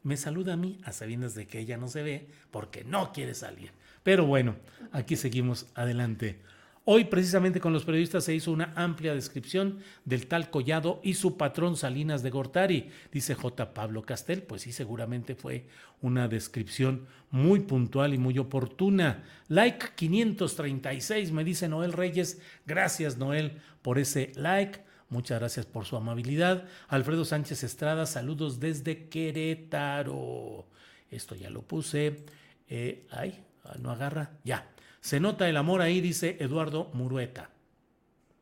Me 0.04 0.16
saluda 0.16 0.52
a 0.52 0.56
mí 0.56 0.78
a 0.84 0.92
sabiendas 0.92 1.34
de 1.34 1.48
que 1.48 1.58
ella 1.58 1.76
no 1.76 1.88
se 1.88 2.04
ve 2.04 2.28
porque 2.52 2.84
no 2.84 3.12
quiere 3.12 3.34
salir. 3.34 3.72
Pero 4.04 4.24
bueno, 4.24 4.54
aquí 4.92 5.16
seguimos 5.16 5.66
adelante. 5.74 6.40
Hoy 6.86 7.04
precisamente 7.04 7.60
con 7.60 7.72
los 7.72 7.86
periodistas 7.86 8.24
se 8.24 8.34
hizo 8.34 8.52
una 8.52 8.74
amplia 8.76 9.14
descripción 9.14 9.78
del 10.04 10.26
tal 10.26 10.50
Collado 10.50 11.00
y 11.02 11.14
su 11.14 11.38
patrón 11.38 11.78
Salinas 11.78 12.22
de 12.22 12.28
Gortari, 12.28 12.90
dice 13.10 13.34
J. 13.34 13.72
Pablo 13.72 14.02
Castel, 14.02 14.42
pues 14.42 14.62
sí, 14.62 14.72
seguramente 14.72 15.34
fue 15.34 15.64
una 16.02 16.28
descripción 16.28 17.06
muy 17.30 17.60
puntual 17.60 18.12
y 18.12 18.18
muy 18.18 18.38
oportuna. 18.38 19.24
Like 19.48 19.94
536, 19.94 21.32
me 21.32 21.42
dice 21.42 21.68
Noel 21.68 21.94
Reyes, 21.94 22.42
gracias 22.66 23.16
Noel 23.16 23.62
por 23.80 23.98
ese 23.98 24.32
like. 24.34 24.80
Muchas 25.08 25.38
gracias 25.38 25.64
por 25.64 25.86
su 25.86 25.96
amabilidad. 25.96 26.66
Alfredo 26.88 27.24
Sánchez 27.24 27.62
Estrada, 27.62 28.04
saludos 28.04 28.60
desde 28.60 29.08
Querétaro. 29.08 30.66
Esto 31.10 31.34
ya 31.34 31.48
lo 31.48 31.62
puse. 31.62 32.26
Eh, 32.68 33.06
ay, 33.10 33.42
no 33.80 33.90
agarra. 33.90 34.32
Ya. 34.44 34.73
Se 35.04 35.20
nota 35.20 35.46
el 35.50 35.58
amor 35.58 35.82
ahí, 35.82 36.00
dice 36.00 36.38
Eduardo 36.40 36.90
Murueta. 36.94 37.50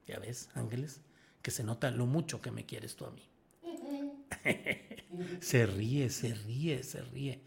Ya 0.06 0.20
ves, 0.20 0.48
Ángeles, 0.54 1.00
que 1.42 1.50
se 1.50 1.64
nota 1.64 1.90
lo 1.90 2.06
mucho 2.06 2.40
que 2.40 2.52
me 2.52 2.66
quieres 2.66 2.94
tú 2.94 3.04
a 3.04 3.10
mí. 3.10 3.28
se 5.40 5.66
ríe, 5.66 6.08
se 6.08 6.34
ríe, 6.34 6.84
se 6.84 7.02
ríe. 7.02 7.40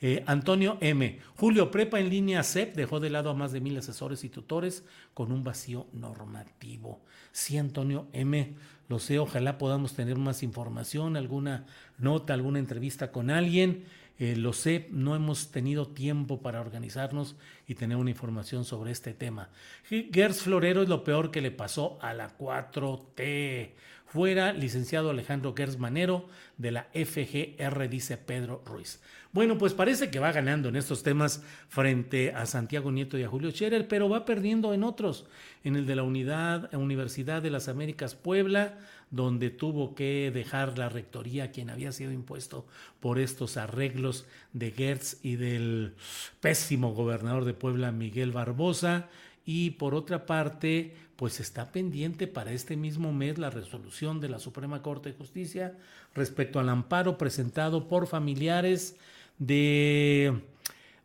Eh, 0.00 0.24
Antonio 0.26 0.78
M. 0.80 1.20
Julio 1.36 1.70
Prepa 1.70 2.00
en 2.00 2.08
línea 2.08 2.42
CEP 2.42 2.74
dejó 2.74 2.98
de 2.98 3.10
lado 3.10 3.28
a 3.28 3.34
más 3.34 3.52
de 3.52 3.60
mil 3.60 3.76
asesores 3.76 4.24
y 4.24 4.30
tutores 4.30 4.84
con 5.12 5.32
un 5.32 5.44
vacío 5.44 5.86
normativo. 5.92 7.02
Sí, 7.30 7.58
Antonio 7.58 8.08
M. 8.14 8.54
Lo 8.88 8.98
sé, 8.98 9.18
ojalá 9.18 9.58
podamos 9.58 9.92
tener 9.92 10.16
más 10.16 10.42
información, 10.42 11.18
alguna 11.18 11.66
nota, 11.98 12.32
alguna 12.32 12.58
entrevista 12.58 13.12
con 13.12 13.28
alguien. 13.28 13.84
Eh, 14.18 14.36
lo 14.36 14.52
sé, 14.52 14.88
no 14.90 15.16
hemos 15.16 15.50
tenido 15.50 15.88
tiempo 15.88 16.42
para 16.42 16.60
organizarnos 16.60 17.36
y 17.66 17.74
tener 17.74 17.96
una 17.96 18.10
información 18.10 18.64
sobre 18.64 18.92
este 18.92 19.14
tema. 19.14 19.50
Gers 19.88 20.42
Florero 20.42 20.82
es 20.82 20.88
lo 20.88 21.02
peor 21.04 21.30
que 21.30 21.40
le 21.40 21.50
pasó 21.50 21.98
a 22.00 22.14
la 22.14 22.36
4T. 22.36 23.70
Fuera, 24.06 24.52
licenciado 24.52 25.08
Alejandro 25.08 25.54
Gers 25.56 25.78
Manero 25.78 26.28
de 26.58 26.70
la 26.70 26.88
FGR, 26.92 27.88
dice 27.88 28.18
Pedro 28.18 28.62
Ruiz. 28.66 29.00
Bueno, 29.32 29.56
pues 29.56 29.72
parece 29.72 30.10
que 30.10 30.18
va 30.18 30.30
ganando 30.30 30.68
en 30.68 30.76
estos 30.76 31.02
temas 31.02 31.42
frente 31.70 32.32
a 32.32 32.44
Santiago 32.44 32.92
Nieto 32.92 33.16
y 33.16 33.22
a 33.22 33.28
Julio 33.28 33.50
Scherer, 33.50 33.88
pero 33.88 34.10
va 34.10 34.26
perdiendo 34.26 34.74
en 34.74 34.84
otros, 34.84 35.24
en 35.64 35.76
el 35.76 35.86
de 35.86 35.96
la 35.96 36.02
Unidad, 36.02 36.74
Universidad 36.74 37.40
de 37.40 37.48
las 37.48 37.68
Américas 37.68 38.14
Puebla, 38.14 38.78
donde 39.12 39.50
tuvo 39.50 39.94
que 39.94 40.32
dejar 40.34 40.78
la 40.78 40.88
rectoría 40.88 41.52
quien 41.52 41.70
había 41.70 41.92
sido 41.92 42.10
impuesto 42.12 42.66
por 42.98 43.18
estos 43.18 43.58
arreglos 43.58 44.26
de 44.54 44.72
Gertz 44.72 45.18
y 45.22 45.36
del 45.36 45.94
pésimo 46.40 46.94
gobernador 46.94 47.44
de 47.44 47.54
Puebla, 47.54 47.92
Miguel 47.92 48.32
Barbosa. 48.32 49.08
Y 49.44 49.72
por 49.72 49.94
otra 49.94 50.24
parte, 50.24 50.96
pues 51.16 51.40
está 51.40 51.72
pendiente 51.72 52.26
para 52.26 52.52
este 52.52 52.76
mismo 52.76 53.12
mes 53.12 53.38
la 53.38 53.50
resolución 53.50 54.18
de 54.18 54.30
la 54.30 54.38
Suprema 54.38 54.80
Corte 54.80 55.10
de 55.10 55.18
Justicia 55.18 55.76
respecto 56.14 56.58
al 56.58 56.70
amparo 56.70 57.18
presentado 57.18 57.88
por 57.88 58.06
familiares 58.06 58.96
de, 59.38 60.40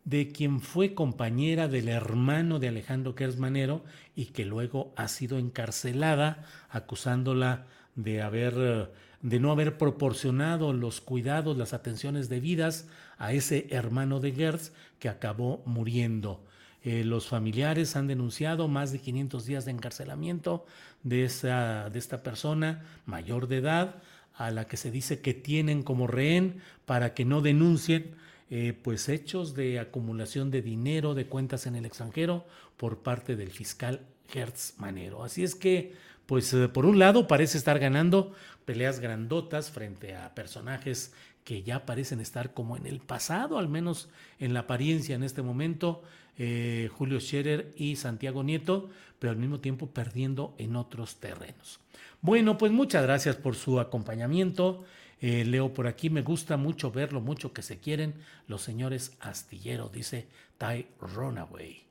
de 0.05 0.31
quien 0.31 0.61
fue 0.61 0.93
compañera 0.93 1.67
del 1.67 1.89
hermano 1.89 2.59
de 2.59 2.69
Alejandro 2.69 3.15
Kersmanero 3.15 3.83
y 4.15 4.27
que 4.27 4.45
luego 4.45 4.93
ha 4.95 5.09
sido 5.09 5.37
encarcelada 5.39 6.45
acusándola 6.69 7.65
de 7.97 8.21
haber 8.21 8.89
de 9.21 9.39
no 9.39 9.51
haber 9.51 9.77
proporcionado 9.77 10.73
los 10.73 11.01
cuidados, 11.01 11.57
las 11.57 11.73
atenciones 11.73 12.29
debidas 12.29 12.87
a 13.17 13.33
ese 13.33 13.67
hermano 13.71 14.19
de 14.19 14.31
Gertz 14.31 14.71
que 14.99 15.09
acabó 15.09 15.63
muriendo. 15.65 16.43
Eh, 16.83 17.03
los 17.03 17.27
familiares 17.27 17.95
han 17.95 18.07
denunciado 18.07 18.67
más 18.67 18.91
de 18.91 18.99
500 18.99 19.45
días 19.45 19.65
de 19.65 19.71
encarcelamiento 19.71 20.65
de, 21.03 21.25
esa, 21.25 21.89
de 21.89 21.99
esta 21.99 22.23
persona 22.23 22.85
mayor 23.05 23.47
de 23.47 23.57
edad, 23.57 23.95
a 24.35 24.51
la 24.51 24.67
que 24.67 24.77
se 24.77 24.91
dice 24.91 25.19
que 25.19 25.33
tienen 25.33 25.81
como 25.81 26.05
rehén 26.05 26.61
para 26.85 27.15
que 27.15 27.25
no 27.25 27.41
denuncien 27.41 28.15
eh, 28.51 28.77
pues 28.81 29.09
hechos 29.09 29.55
de 29.55 29.79
acumulación 29.79 30.51
de 30.51 30.61
dinero 30.61 31.15
de 31.15 31.25
cuentas 31.25 31.65
en 31.65 31.75
el 31.75 31.85
extranjero 31.85 32.45
por 32.77 32.99
parte 32.99 33.35
del 33.35 33.49
fiscal 33.49 34.01
Hertz 34.33 34.75
Manero. 34.77 35.23
Así 35.23 35.43
es 35.43 35.55
que, 35.55 35.93
pues 36.27 36.53
eh, 36.53 36.67
por 36.67 36.85
un 36.85 36.99
lado 36.99 37.27
parece 37.27 37.57
estar 37.57 37.79
ganando 37.79 38.33
peleas 38.65 38.99
grandotas 38.99 39.71
frente 39.71 40.15
a 40.15 40.35
personajes 40.35 41.13
que 41.43 41.63
ya 41.63 41.85
parecen 41.85 42.19
estar 42.19 42.53
como 42.53 42.75
en 42.75 42.85
el 42.85 42.99
pasado, 42.99 43.57
al 43.57 43.69
menos 43.69 44.09
en 44.37 44.53
la 44.53 44.61
apariencia 44.61 45.15
en 45.15 45.23
este 45.23 45.41
momento, 45.41 46.03
eh, 46.37 46.89
Julio 46.93 47.21
Scherer 47.21 47.73
y 47.77 47.95
Santiago 47.95 48.43
Nieto, 48.43 48.89
pero 49.17 49.31
al 49.31 49.37
mismo 49.37 49.61
tiempo 49.61 49.87
perdiendo 49.87 50.53
en 50.57 50.75
otros 50.75 51.15
terrenos. 51.15 51.79
Bueno, 52.21 52.57
pues 52.57 52.73
muchas 52.73 53.03
gracias 53.03 53.37
por 53.37 53.55
su 53.55 53.79
acompañamiento. 53.79 54.83
Eh, 55.21 55.45
leo 55.45 55.73
por 55.73 55.87
aquí, 55.87 56.09
me 56.09 56.21
gusta 56.21 56.57
mucho 56.57 56.91
ver 56.91 57.13
lo 57.13 57.21
mucho 57.21 57.53
que 57.53 57.61
se 57.61 57.79
quieren 57.79 58.15
los 58.47 58.61
señores 58.61 59.15
astillero, 59.21 59.87
dice 59.87 60.27
Ty 60.57 60.87
Runaway. 60.99 61.83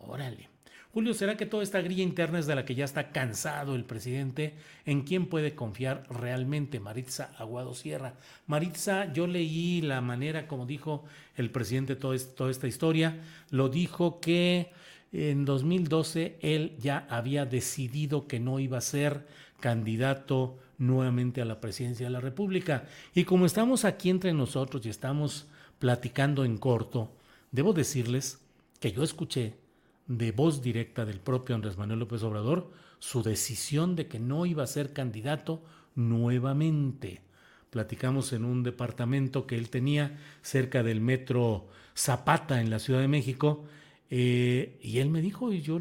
Órale. 0.00 0.48
Julio, 0.92 1.14
¿será 1.14 1.38
que 1.38 1.46
toda 1.46 1.62
esta 1.62 1.80
grilla 1.80 2.02
interna 2.02 2.38
es 2.38 2.46
de 2.46 2.54
la 2.54 2.66
que 2.66 2.74
ya 2.74 2.84
está 2.84 3.12
cansado 3.12 3.74
el 3.74 3.84
presidente? 3.84 4.52
¿En 4.84 5.04
quién 5.04 5.24
puede 5.24 5.54
confiar 5.54 6.04
realmente 6.10 6.80
Maritza 6.80 7.32
Aguado 7.38 7.74
Sierra? 7.74 8.12
Maritza, 8.46 9.10
yo 9.10 9.26
leí 9.26 9.80
la 9.80 10.02
manera 10.02 10.46
como 10.46 10.66
dijo 10.66 11.04
el 11.34 11.50
presidente 11.50 11.96
toda 11.96 12.50
esta 12.50 12.66
historia. 12.66 13.22
Lo 13.48 13.70
dijo 13.70 14.20
que 14.20 14.70
en 15.12 15.46
2012 15.46 16.36
él 16.42 16.76
ya 16.78 17.06
había 17.08 17.46
decidido 17.46 18.26
que 18.26 18.38
no 18.38 18.60
iba 18.60 18.76
a 18.76 18.82
ser 18.82 19.26
candidato 19.60 20.58
nuevamente 20.76 21.40
a 21.40 21.46
la 21.46 21.58
presidencia 21.58 22.04
de 22.04 22.12
la 22.12 22.20
República. 22.20 22.84
Y 23.14 23.24
como 23.24 23.46
estamos 23.46 23.86
aquí 23.86 24.10
entre 24.10 24.34
nosotros 24.34 24.84
y 24.84 24.90
estamos 24.90 25.46
platicando 25.78 26.44
en 26.44 26.58
corto, 26.58 27.10
debo 27.50 27.72
decirles 27.72 28.40
que 28.78 28.92
yo 28.92 29.02
escuché 29.02 29.61
de 30.06 30.32
voz 30.32 30.62
directa 30.62 31.04
del 31.04 31.20
propio 31.20 31.54
Andrés 31.54 31.76
Manuel 31.76 32.00
López 32.00 32.22
Obrador 32.22 32.70
su 32.98 33.22
decisión 33.22 33.96
de 33.96 34.06
que 34.06 34.18
no 34.18 34.46
iba 34.46 34.62
a 34.62 34.66
ser 34.68 34.92
candidato 34.92 35.62
nuevamente. 35.94 37.20
Platicamos 37.70 38.32
en 38.32 38.44
un 38.44 38.62
departamento 38.62 39.46
que 39.46 39.56
él 39.56 39.70
tenía 39.70 40.18
cerca 40.42 40.82
del 40.82 41.00
metro 41.00 41.68
Zapata 41.96 42.60
en 42.60 42.70
la 42.70 42.78
Ciudad 42.78 43.00
de 43.00 43.08
México 43.08 43.64
eh, 44.14 44.78
y 44.82 44.98
él 44.98 45.08
me 45.08 45.22
dijo, 45.22 45.54
y 45.54 45.62
yo, 45.62 45.80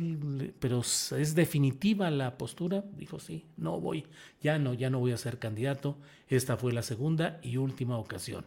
pero 0.59 0.79
es 0.79 1.35
definitiva 1.35 2.09
la 2.09 2.37
postura. 2.37 2.85
Dijo, 2.95 3.19
sí, 3.19 3.45
no 3.57 3.81
voy, 3.81 4.05
ya 4.41 4.57
no, 4.57 4.73
ya 4.73 4.89
no 4.89 4.99
voy 4.99 5.11
a 5.11 5.17
ser 5.17 5.37
candidato. 5.37 5.97
Esta 6.29 6.55
fue 6.55 6.71
la 6.71 6.81
segunda 6.81 7.41
y 7.43 7.57
última 7.57 7.97
ocasión. 7.97 8.45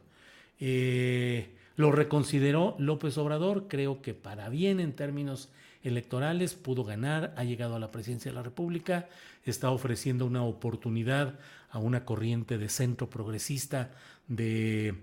Eh, 0.59 1.55
lo 1.77 1.93
reconsideró 1.93 2.77
López 2.79 3.19
Obrador, 3.19 3.67
creo 3.69 4.01
que 4.03 4.15
para 4.15 4.49
bien 4.49 4.81
en 4.81 4.95
términos 4.95 5.51
electorales, 5.83 6.55
pudo 6.55 6.85
ganar, 6.85 7.35
ha 7.37 7.45
llegado 7.45 7.77
a 7.77 7.79
la 7.79 7.91
presidencia 7.91 8.31
de 8.31 8.37
la 8.37 8.43
República, 8.43 9.09
está 9.45 9.71
ofreciendo 9.71 10.25
una 10.25 10.43
oportunidad 10.43 11.39
a 11.71 11.79
una 11.79 12.05
corriente 12.05 12.57
de 12.57 12.69
centro 12.69 13.11
progresista 13.11 13.91
de 14.29 14.95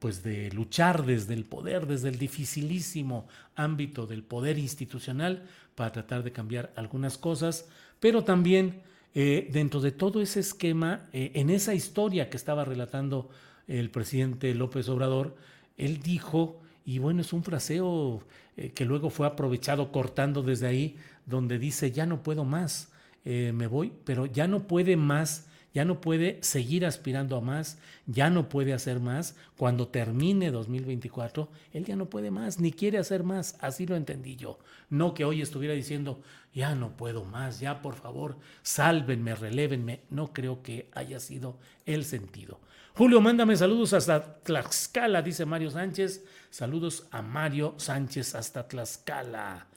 pues 0.00 0.22
de 0.22 0.50
luchar 0.52 1.04
desde 1.04 1.34
el 1.34 1.44
poder, 1.44 1.86
desde 1.86 2.08
el 2.08 2.18
dificilísimo 2.18 3.28
ámbito 3.54 4.06
del 4.06 4.22
poder 4.22 4.58
institucional 4.58 5.44
para 5.74 5.92
tratar 5.92 6.24
de 6.24 6.32
cambiar 6.32 6.72
algunas 6.74 7.18
cosas, 7.18 7.68
pero 8.00 8.24
también 8.24 8.80
eh, 9.14 9.48
dentro 9.52 9.80
de 9.80 9.92
todo 9.92 10.22
ese 10.22 10.40
esquema, 10.40 11.08
eh, 11.12 11.32
en 11.34 11.50
esa 11.50 11.74
historia 11.74 12.30
que 12.30 12.38
estaba 12.38 12.64
relatando 12.64 13.28
el 13.68 13.90
presidente 13.90 14.54
López 14.54 14.88
Obrador, 14.88 15.36
él 15.84 16.00
dijo, 16.00 16.60
y 16.84 16.98
bueno, 16.98 17.20
es 17.20 17.32
un 17.32 17.42
fraseo 17.42 18.22
eh, 18.56 18.70
que 18.70 18.84
luego 18.84 19.10
fue 19.10 19.26
aprovechado 19.26 19.92
cortando 19.92 20.42
desde 20.42 20.66
ahí, 20.66 20.96
donde 21.26 21.58
dice, 21.58 21.90
ya 21.92 22.06
no 22.06 22.22
puedo 22.22 22.44
más, 22.44 22.88
me 23.22 23.66
voy, 23.66 23.92
pero 24.04 24.24
ya 24.24 24.48
no 24.48 24.66
puede 24.66 24.96
más 24.96 25.46
ya 25.72 25.84
no 25.84 26.00
puede 26.00 26.38
seguir 26.42 26.84
aspirando 26.84 27.36
a 27.36 27.40
más, 27.40 27.78
ya 28.06 28.28
no 28.28 28.48
puede 28.48 28.72
hacer 28.72 28.98
más. 28.98 29.36
Cuando 29.56 29.88
termine 29.88 30.50
2024, 30.50 31.48
él 31.72 31.84
ya 31.84 31.94
no 31.94 32.10
puede 32.10 32.30
más, 32.30 32.58
ni 32.58 32.72
quiere 32.72 32.98
hacer 32.98 33.22
más. 33.22 33.56
Así 33.60 33.86
lo 33.86 33.94
entendí 33.94 34.36
yo. 34.36 34.58
No 34.88 35.14
que 35.14 35.24
hoy 35.24 35.42
estuviera 35.42 35.74
diciendo, 35.74 36.20
ya 36.52 36.74
no 36.74 36.96
puedo 36.96 37.24
más, 37.24 37.60
ya 37.60 37.82
por 37.82 37.94
favor, 37.94 38.36
sálvenme, 38.62 39.34
relévenme. 39.36 40.00
No 40.10 40.32
creo 40.32 40.62
que 40.62 40.88
haya 40.92 41.20
sido 41.20 41.56
el 41.86 42.04
sentido. 42.04 42.58
Julio, 43.00 43.22
mándame 43.22 43.56
saludos 43.56 43.94
hasta 43.94 44.42
Tlaxcala, 44.42 45.22
dice 45.22 45.46
Mario 45.46 45.70
Sánchez. 45.70 46.22
Saludos 46.50 47.08
a 47.10 47.22
Mario 47.22 47.72
Sánchez 47.78 48.34
hasta 48.34 48.68
Tlaxcala. 48.68 49.68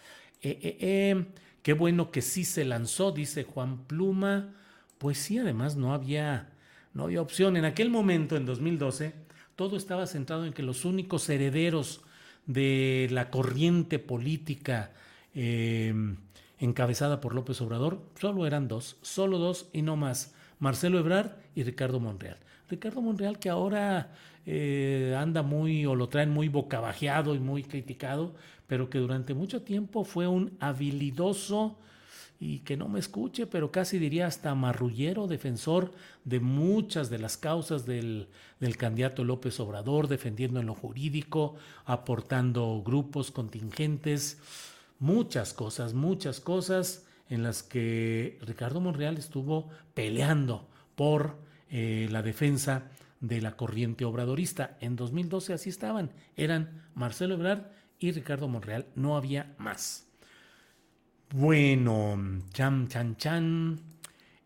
Eh, 0.41 0.59
eh, 0.61 0.77
eh, 0.81 1.25
qué 1.61 1.71
bueno 1.71 2.11
que 2.11 2.21
sí 2.21 2.43
se 2.43 2.65
lanzó, 2.65 3.13
dice 3.13 3.45
Juan 3.45 3.85
Pluma. 3.85 4.53
Pues 4.97 5.19
sí, 5.19 5.37
además 5.37 5.77
no 5.77 5.93
había, 5.93 6.49
no 6.93 7.05
había 7.05 7.21
opción. 7.21 7.55
En 7.55 7.63
aquel 7.63 7.89
momento, 7.89 8.35
en 8.35 8.45
2012, 8.45 9.13
todo 9.55 9.77
estaba 9.77 10.05
centrado 10.05 10.45
en 10.45 10.51
que 10.51 10.61
los 10.61 10.83
únicos 10.83 11.29
herederos 11.29 12.01
de 12.45 13.07
la 13.09 13.29
corriente 13.29 13.99
política 13.99 14.91
em, 15.33 16.17
encabezada 16.59 17.21
por 17.21 17.35
López 17.35 17.61
Obrador 17.61 18.05
solo 18.19 18.45
eran 18.45 18.67
dos, 18.67 18.97
solo 19.01 19.37
dos 19.37 19.69
y 19.71 19.81
no 19.81 19.95
más, 19.95 20.33
Marcelo 20.59 20.99
Ebrard 20.99 21.37
y 21.55 21.63
Ricardo 21.63 22.01
Monreal. 22.01 22.39
Ricardo 22.73 23.01
Monreal 23.01 23.37
que 23.37 23.51
ahora 23.51 24.09
eh, 24.47 25.15
anda 25.15 25.43
muy 25.43 25.85
o 25.85 25.93
lo 25.93 26.09
traen 26.09 26.31
muy 26.31 26.47
bocabajeado 26.49 27.35
y 27.35 27.39
muy 27.39 27.63
criticado, 27.63 28.33
pero 28.65 28.89
que 28.89 28.97
durante 28.97 29.35
mucho 29.35 29.61
tiempo 29.61 30.03
fue 30.03 30.27
un 30.27 30.57
habilidoso 30.59 31.77
y 32.39 32.59
que 32.59 32.75
no 32.75 32.89
me 32.89 32.99
escuche, 32.99 33.45
pero 33.45 33.71
casi 33.71 33.99
diría 33.99 34.25
hasta 34.25 34.55
marrullero, 34.55 35.27
defensor 35.27 35.91
de 36.25 36.39
muchas 36.39 37.11
de 37.11 37.19
las 37.19 37.37
causas 37.37 37.85
del, 37.85 38.27
del, 38.59 38.75
candidato 38.75 39.23
López 39.23 39.59
Obrador, 39.59 40.07
defendiendo 40.07 40.59
en 40.59 40.65
lo 40.65 40.73
jurídico, 40.73 41.55
aportando 41.85 42.81
grupos 42.83 43.29
contingentes, 43.29 44.39
muchas 44.99 45.53
cosas, 45.53 45.93
muchas 45.93 46.39
cosas 46.39 47.05
en 47.29 47.43
las 47.43 47.61
que 47.61 48.39
Ricardo 48.41 48.81
Monreal 48.81 49.17
estuvo 49.17 49.69
peleando 49.93 50.67
por 50.95 51.37
eh, 51.75 52.07
la 52.11 52.21
defensa 52.21 52.83
de 53.19 53.41
la 53.41 53.57
corriente 53.57 54.05
obradorista. 54.05 54.77
En 54.79 54.95
2012 54.95 55.53
así 55.53 55.71
estaban, 55.71 56.11
eran 56.35 56.83
Marcelo 56.93 57.33
Ebrard 57.33 57.63
y 57.97 58.11
Ricardo 58.11 58.47
Monreal, 58.47 58.85
no 58.93 59.17
había 59.17 59.55
más. 59.57 60.05
Bueno, 61.31 62.15
chan, 62.53 62.89
chan, 62.89 63.17
chan. 63.17 63.79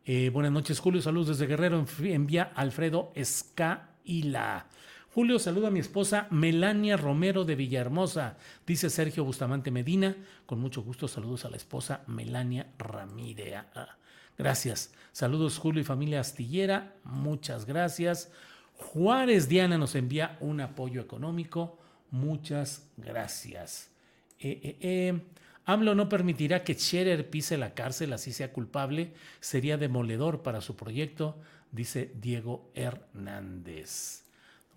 Eh, 0.06 0.30
buenas 0.30 0.54
noches, 0.54 0.80
Julio. 0.80 1.02
Saludos 1.02 1.28
desde 1.28 1.48
Guerrero. 1.48 1.86
Envía 2.00 2.44
Alfredo 2.56 3.12
Escaila. 3.14 4.68
Julio, 5.14 5.38
saluda 5.38 5.68
a 5.68 5.72
mi 5.72 5.82
esposa 5.82 6.28
Melania 6.32 6.96
Romero 6.96 7.44
de 7.44 7.56
Villahermosa, 7.56 8.38
dice 8.66 8.90
Sergio 8.90 9.26
Bustamante 9.26 9.70
Medina. 9.70 10.16
Con 10.46 10.60
mucho 10.62 10.82
gusto, 10.82 11.10
saludos 11.10 11.44
a 11.44 11.50
la 11.50 11.58
esposa 11.58 12.04
Melania 12.08 12.68
Ramírez. 12.78 13.66
Gracias. 14.38 14.94
Saludos, 15.12 15.58
Julio 15.58 15.82
y 15.82 15.86
familia 15.86 16.20
Astillera. 16.20 16.96
Muchas 17.04 17.66
gracias. 17.66 18.32
Juárez 18.74 19.50
Diana 19.50 19.78
nos 19.78 19.96
envía 19.96 20.38
un 20.40 20.62
apoyo 20.62 21.02
económico. 21.02 21.80
Muchas 22.12 22.88
gracias. 22.98 23.90
Eh, 24.40 24.60
eh, 24.64 24.78
eh. 24.82 25.22
AMLO 25.66 25.96
no 25.96 26.08
permitirá 26.08 26.64
que 26.64 26.76
Scherer 26.76 27.30
pise 27.30 27.58
la 27.58 27.74
cárcel, 27.74 28.14
así 28.14 28.32
sea 28.32 28.54
culpable. 28.54 29.14
Sería 29.42 29.78
demoledor 29.78 30.42
para 30.42 30.62
su 30.62 30.78
proyecto, 30.78 31.42
dice 31.72 32.14
Diego 32.16 32.72
Hernández. 32.74 34.27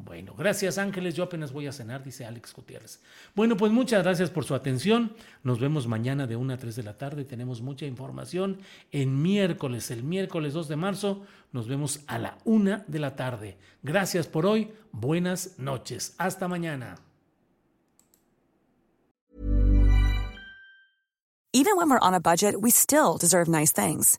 Bueno, 0.05 0.35
gracias 0.37 0.79
Ángeles, 0.79 1.15
yo 1.15 1.25
apenas 1.25 1.53
voy 1.53 1.67
a 1.67 1.73
cenar, 1.73 2.03
dice 2.03 2.25
Alex 2.25 2.55
Gutiérrez. 2.55 3.01
Bueno, 3.35 3.57
pues 3.57 3.71
muchas 3.71 4.03
gracias 4.03 4.31
por 4.31 4.45
su 4.45 4.55
atención. 4.55 5.13
Nos 5.43 5.61
vemos 5.61 5.87
mañana 5.87 6.27
de 6.27 6.37
1 6.37 6.55
a 6.55 6.57
3 6.57 6.75
de 6.75 6.83
la 6.83 6.97
tarde. 6.97 7.25
Tenemos 7.25 7.61
mucha 7.61 7.87
información 7.87 8.59
en 8.93 9.21
miércoles, 9.21 9.91
el 9.91 10.03
miércoles 10.03 10.55
2 10.55 10.69
de 10.69 10.77
marzo. 10.77 11.23
Nos 11.53 11.69
vemos 11.69 12.01
a 12.07 12.19
la 12.19 12.39
1 12.45 12.85
de 12.87 12.99
la 12.99 13.15
tarde. 13.15 13.59
Gracias 13.83 14.27
por 14.27 14.47
hoy. 14.47 14.73
Buenas 14.93 15.59
noches. 15.59 16.15
Hasta 16.19 16.49
mañana. 16.49 16.97
Even 21.53 21.77
when 21.77 21.91
we're 21.91 21.99
on 21.99 22.15
a 22.15 22.21
budget, 22.21 22.55
we 22.61 22.71
still 22.71 23.19
deserve 23.19 23.49
nice 23.49 23.73
things. 23.73 24.19